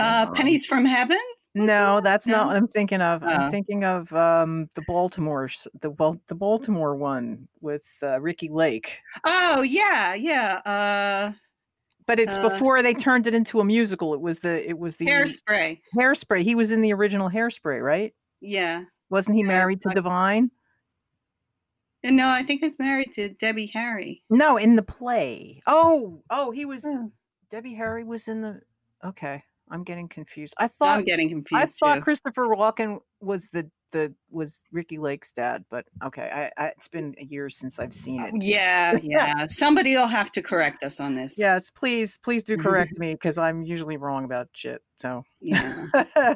[0.00, 1.20] Uh, Pennies from Heaven.
[1.54, 3.22] No, that's not what I'm thinking of.
[3.22, 3.26] Oh.
[3.26, 8.48] I'm thinking of um, the Baltimore, s- the well, the Baltimore one with uh, Ricki
[8.48, 8.96] Lake.
[9.24, 10.54] Oh yeah, yeah.
[10.64, 11.32] Uh,
[12.10, 14.14] But it's Uh, before they turned it into a musical.
[14.14, 15.80] It was the it was the Hairspray.
[15.96, 16.42] Hairspray.
[16.42, 18.12] He was in the original Hairspray, right?
[18.40, 18.82] Yeah.
[19.10, 20.50] Wasn't he Yeah, married to I- Divine?
[22.02, 24.24] And no, I think he's married to Debbie Harry.
[24.28, 25.62] No, in the play.
[25.68, 26.84] Oh, oh, he was.
[26.84, 27.12] Oh.
[27.48, 28.60] Debbie Harry was in the.
[29.04, 30.54] Okay, I'm getting confused.
[30.58, 32.00] I thought I'm getting confused I thought too.
[32.00, 37.14] Christopher Walken was the the was Ricki Lake's dad, but okay, I, I it's been
[37.18, 38.34] years since I've seen it.
[38.42, 39.46] yeah, yeah.
[39.48, 41.36] Somebody will have to correct us on this.
[41.38, 44.82] Yes, please, please do correct me because I'm usually wrong about shit.
[44.96, 45.86] So, Yeah.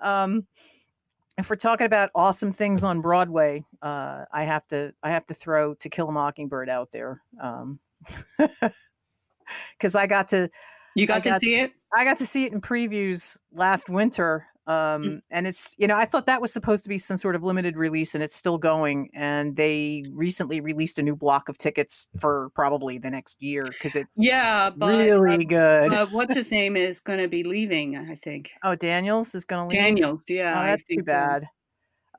[0.00, 0.46] um,
[1.38, 5.34] if we're talking about awesome things on Broadway, uh, I have to I have to
[5.34, 7.78] throw To Kill a Mockingbird out there Um,
[9.78, 10.50] because I got to
[10.94, 11.72] You got to see it?
[11.94, 14.46] I got to see it in previews last winter.
[14.70, 17.42] Um, and it's, you know, I thought that was supposed to be some sort of
[17.42, 19.10] limited release and it's still going.
[19.14, 23.96] And they recently released a new block of tickets for probably the next year because
[23.96, 25.92] it's Yeah, but really good.
[25.92, 28.52] uh, what's his name is going to be leaving, I think.
[28.62, 29.82] oh, Daniels is going to leave.
[29.82, 30.60] Daniels, yeah.
[30.62, 31.12] Oh, that's too think so.
[31.12, 31.48] bad.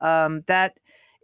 [0.02, 0.74] Um, that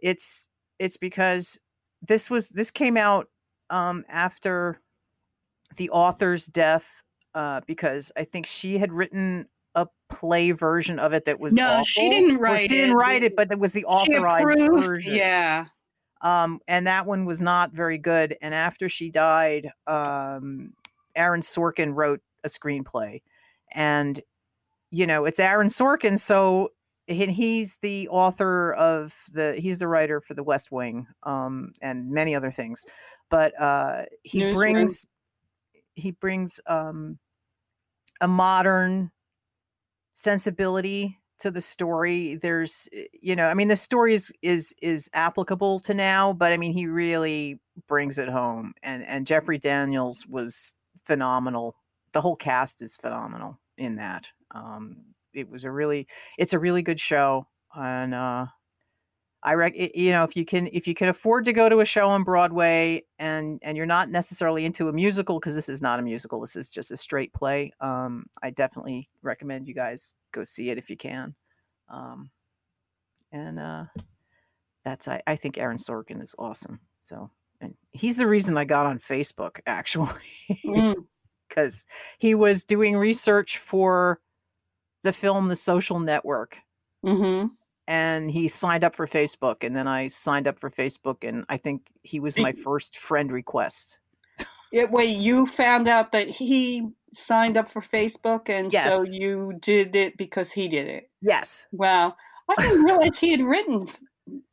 [0.01, 0.47] it's
[0.79, 1.59] it's because
[2.01, 3.27] this was this came out
[3.69, 4.81] um, after
[5.75, 7.03] the author's death
[7.35, 11.83] uh, because I think she had written a play version of it that was No,
[11.83, 12.95] she didn't write she didn't it.
[12.95, 15.15] write it, but it was the authorized approved, version.
[15.15, 15.65] Yeah.
[16.21, 18.35] Um, and that one was not very good.
[18.41, 20.73] And after she died, um,
[21.15, 23.21] Aaron Sorkin wrote a screenplay,
[23.73, 24.19] and
[24.91, 26.71] you know it's Aaron Sorkin, so
[27.07, 32.09] and he's the author of the he's the writer for The West Wing, um, and
[32.09, 32.85] many other things.
[33.29, 35.07] But uh, he brings
[35.95, 37.17] he brings um,
[38.21, 39.11] a modern
[40.19, 45.09] sensibility to the story there's eh, you know i mean the story is is is
[45.13, 50.27] applicable to now but i mean he really brings it home and and jeffrey daniels
[50.27, 50.75] was
[51.09, 51.75] phenomenal.
[52.13, 54.27] The whole cast is phenomenal in that.
[54.53, 54.97] Um
[55.33, 56.07] it was a really
[56.37, 58.45] it's a really good show and uh
[59.43, 61.85] I rec- you know if you can if you can afford to go to a
[61.85, 65.99] show on Broadway and and you're not necessarily into a musical because this is not
[65.99, 70.43] a musical this is just a straight play um I definitely recommend you guys go
[70.43, 71.33] see it if you can
[71.89, 72.29] um
[73.31, 73.85] and uh
[74.83, 77.29] that's I I think Aaron Sorkin is awesome so
[77.61, 80.09] and he's the reason I got on Facebook actually
[80.65, 81.05] Mm.
[81.47, 81.85] because
[82.17, 84.19] he was doing research for
[85.03, 86.57] the film The Social Network
[87.05, 87.45] hmm
[87.89, 91.57] and he signed up for Facebook and then I signed up for Facebook and I
[91.57, 93.97] think he was my first friend request.
[94.71, 99.95] Yeah, wait, you found out that he signed up for Facebook and so you did
[99.95, 101.09] it because he did it.
[101.23, 101.65] Yes.
[101.71, 102.15] Wow.
[102.47, 103.89] I didn't realize he had written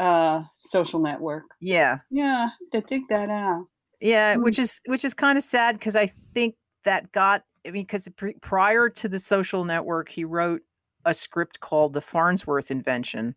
[0.00, 1.44] uh social network.
[1.60, 1.98] Yeah.
[2.10, 3.66] Yeah, to dig that out.
[4.00, 4.44] Yeah, Mm.
[4.44, 8.08] which is which is kind of sad because I think that got I mean because
[8.40, 10.62] prior to the social network he wrote
[11.06, 13.34] a script called The Farnsworth Invention,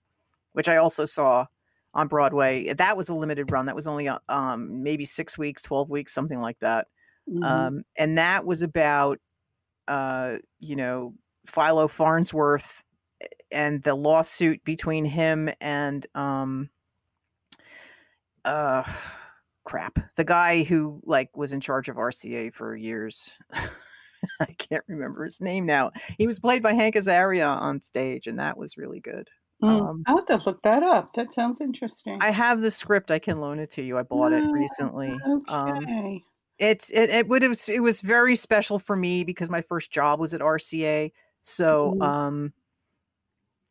[0.53, 1.45] which I also saw
[1.93, 2.73] on Broadway.
[2.73, 3.65] That was a limited run.
[3.65, 6.87] That was only uh, um maybe 6 weeks, 12 weeks, something like that.
[7.29, 7.43] Mhm.
[7.43, 9.19] um, and that was about
[9.87, 11.13] uh, you know
[11.45, 12.83] Philo Farnsworth
[13.51, 16.69] and the lawsuit between him and um,
[18.45, 18.83] uh,
[19.63, 23.37] crap, the guy who like was in charge of RCA for years.
[24.39, 25.91] I can't remember his name now.
[26.17, 29.29] He was played by Hank Azaria on stage, and that was really good.
[29.61, 31.13] Mm, Um, I'll have to look that up.
[31.13, 32.19] That sounds interesting.
[32.21, 33.11] I have the script.
[33.11, 33.97] I can loan it to you.
[33.97, 35.27] I bought it Ah, recently.
[35.47, 36.25] Um, Okay.
[36.59, 39.91] it's it, it would it was it was very special for me because my first
[39.91, 41.11] job was at RCA.
[41.43, 42.01] So Mhm.
[42.01, 42.53] um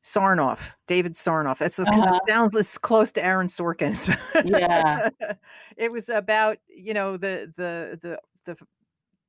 [0.03, 1.61] Sarnoff, David Sarnoff.
[1.61, 2.15] It's because Uh-huh.
[2.15, 4.09] it sounds it's close to Aaron Sorkin's.
[4.43, 5.01] Yeah.
[5.77, 8.67] it was about you know the the the the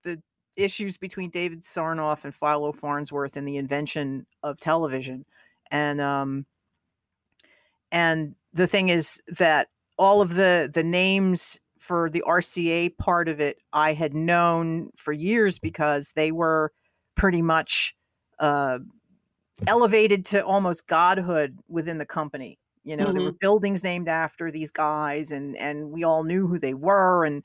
[0.03, 0.23] the
[0.55, 5.25] issues between David Sarnoff and Philo Farnsworth and the invention of television,
[5.71, 6.45] and um
[7.91, 13.39] and the thing is that all of the the names for the RCA part of
[13.39, 16.71] it I had known for years because they were
[17.15, 17.95] pretty much
[18.39, 18.79] uh,
[19.67, 22.59] elevated to almost godhood within the company.
[22.83, 26.57] You know, there were buildings named after these guys, and and we all knew who
[26.57, 27.43] they were, and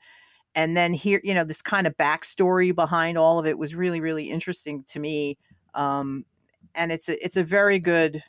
[0.55, 3.99] and then here, you know, this kind of backstory behind all of it was really
[3.99, 5.37] really interesting to me.
[5.73, 6.25] Um,
[6.73, 8.23] and it's a it's a very good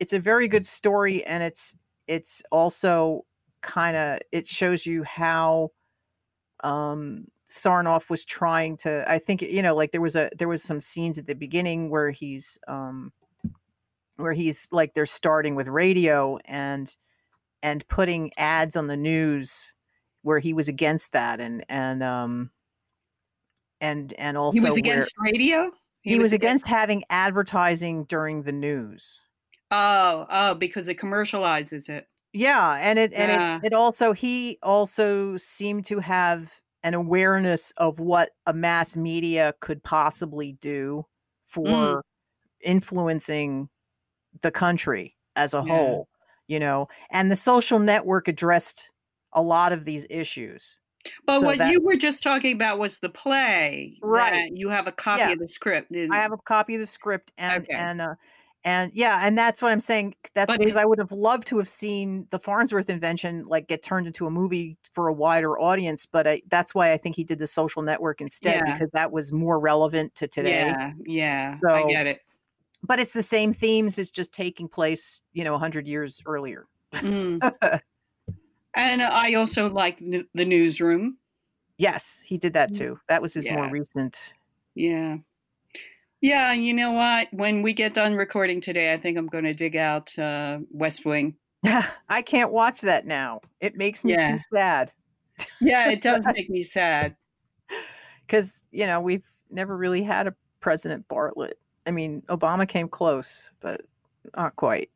[0.00, 1.76] it's a very good story, and it's
[2.08, 3.24] it's also
[3.60, 5.70] kind of it shows you how
[6.64, 10.62] um Sarnoff was trying to I think you know like there was a there was
[10.62, 13.12] some scenes at the beginning where he's um
[14.16, 16.94] where he's like they're starting with radio and
[17.62, 19.74] and putting ads on the news
[20.22, 22.50] where he was against that and and um
[23.80, 25.70] and and also he was against radio.
[26.02, 29.24] he, was against having advertising during the news
[29.70, 32.08] Oh, oh, because it commercializes it.
[32.32, 33.58] Yeah, and it and Yeah.
[33.62, 39.54] it, it also he also seemed to have an awareness of what a mass media
[39.60, 41.04] could possibly do
[41.46, 42.02] for
[42.62, 43.68] influencing
[44.42, 45.72] the country as a Yeah.
[45.72, 46.08] whole,
[46.48, 46.88] you know.
[47.10, 48.90] And the social network addressed
[49.32, 50.76] a lot of these issues.
[51.24, 53.96] But So what that- you were just talking about was the play.
[54.02, 54.50] Right.
[54.54, 55.30] You have a copy Yeah.
[55.32, 55.92] of the script.
[55.94, 57.72] I have a copy of the script and Okay.
[57.74, 58.14] and uh
[58.64, 60.14] and yeah, and that's what I'm saying.
[60.34, 63.66] That's But because it- I would have loved to have seen the Farnsworth invention like
[63.68, 67.16] get turned into a movie for a wider audience, but I, that's why I think
[67.16, 68.74] he did the social network instead Yeah.
[68.74, 70.66] because that was more relevant to today.
[70.66, 71.58] Yeah, yeah.
[71.66, 72.20] I get it.
[72.82, 73.98] But it's the same themes.
[73.98, 76.66] It's just taking place, you know, hundred years earlier.
[76.92, 77.40] Mm.
[78.74, 81.16] and I also like the, the newsroom.
[81.78, 82.98] yes, he did that too.
[83.08, 83.66] That was his more Mm.
[83.66, 83.72] Yeah.
[83.72, 84.32] recent.
[84.74, 85.16] Yeah.
[86.20, 87.28] Yeah, you know what?
[87.32, 91.06] When we get done recording today, I think I'm going to dig out uh, West
[91.06, 91.34] Wing.
[91.62, 93.40] Yeah, I can't watch that now.
[93.60, 94.32] It makes me Yeah.
[94.32, 94.92] too sad.
[95.62, 97.16] Yeah, it does make me sad.
[98.26, 101.54] because you know we've never really had a president Bartlet.
[101.86, 103.80] I mean, Obama came close, but
[104.36, 104.90] not quite.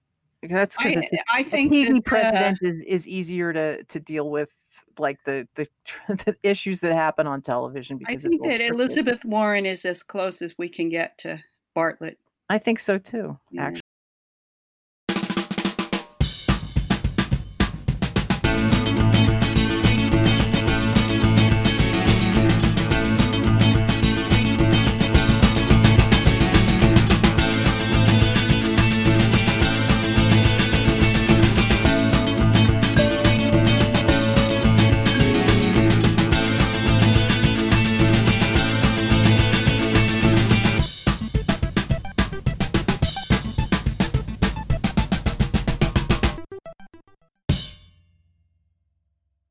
[0.49, 4.55] That's because I, I think that, uh, president is, is easier to to deal with,
[4.99, 5.67] like the the,
[6.09, 7.97] the issues that happen on television.
[8.07, 8.75] I Because think it's that scripted.
[8.75, 11.39] Elizabeth Warren is as close as we can get to
[11.77, 12.17] Bartlet.
[12.49, 13.39] I think so too.
[13.51, 13.65] Yeah.
[13.65, 13.81] Actually.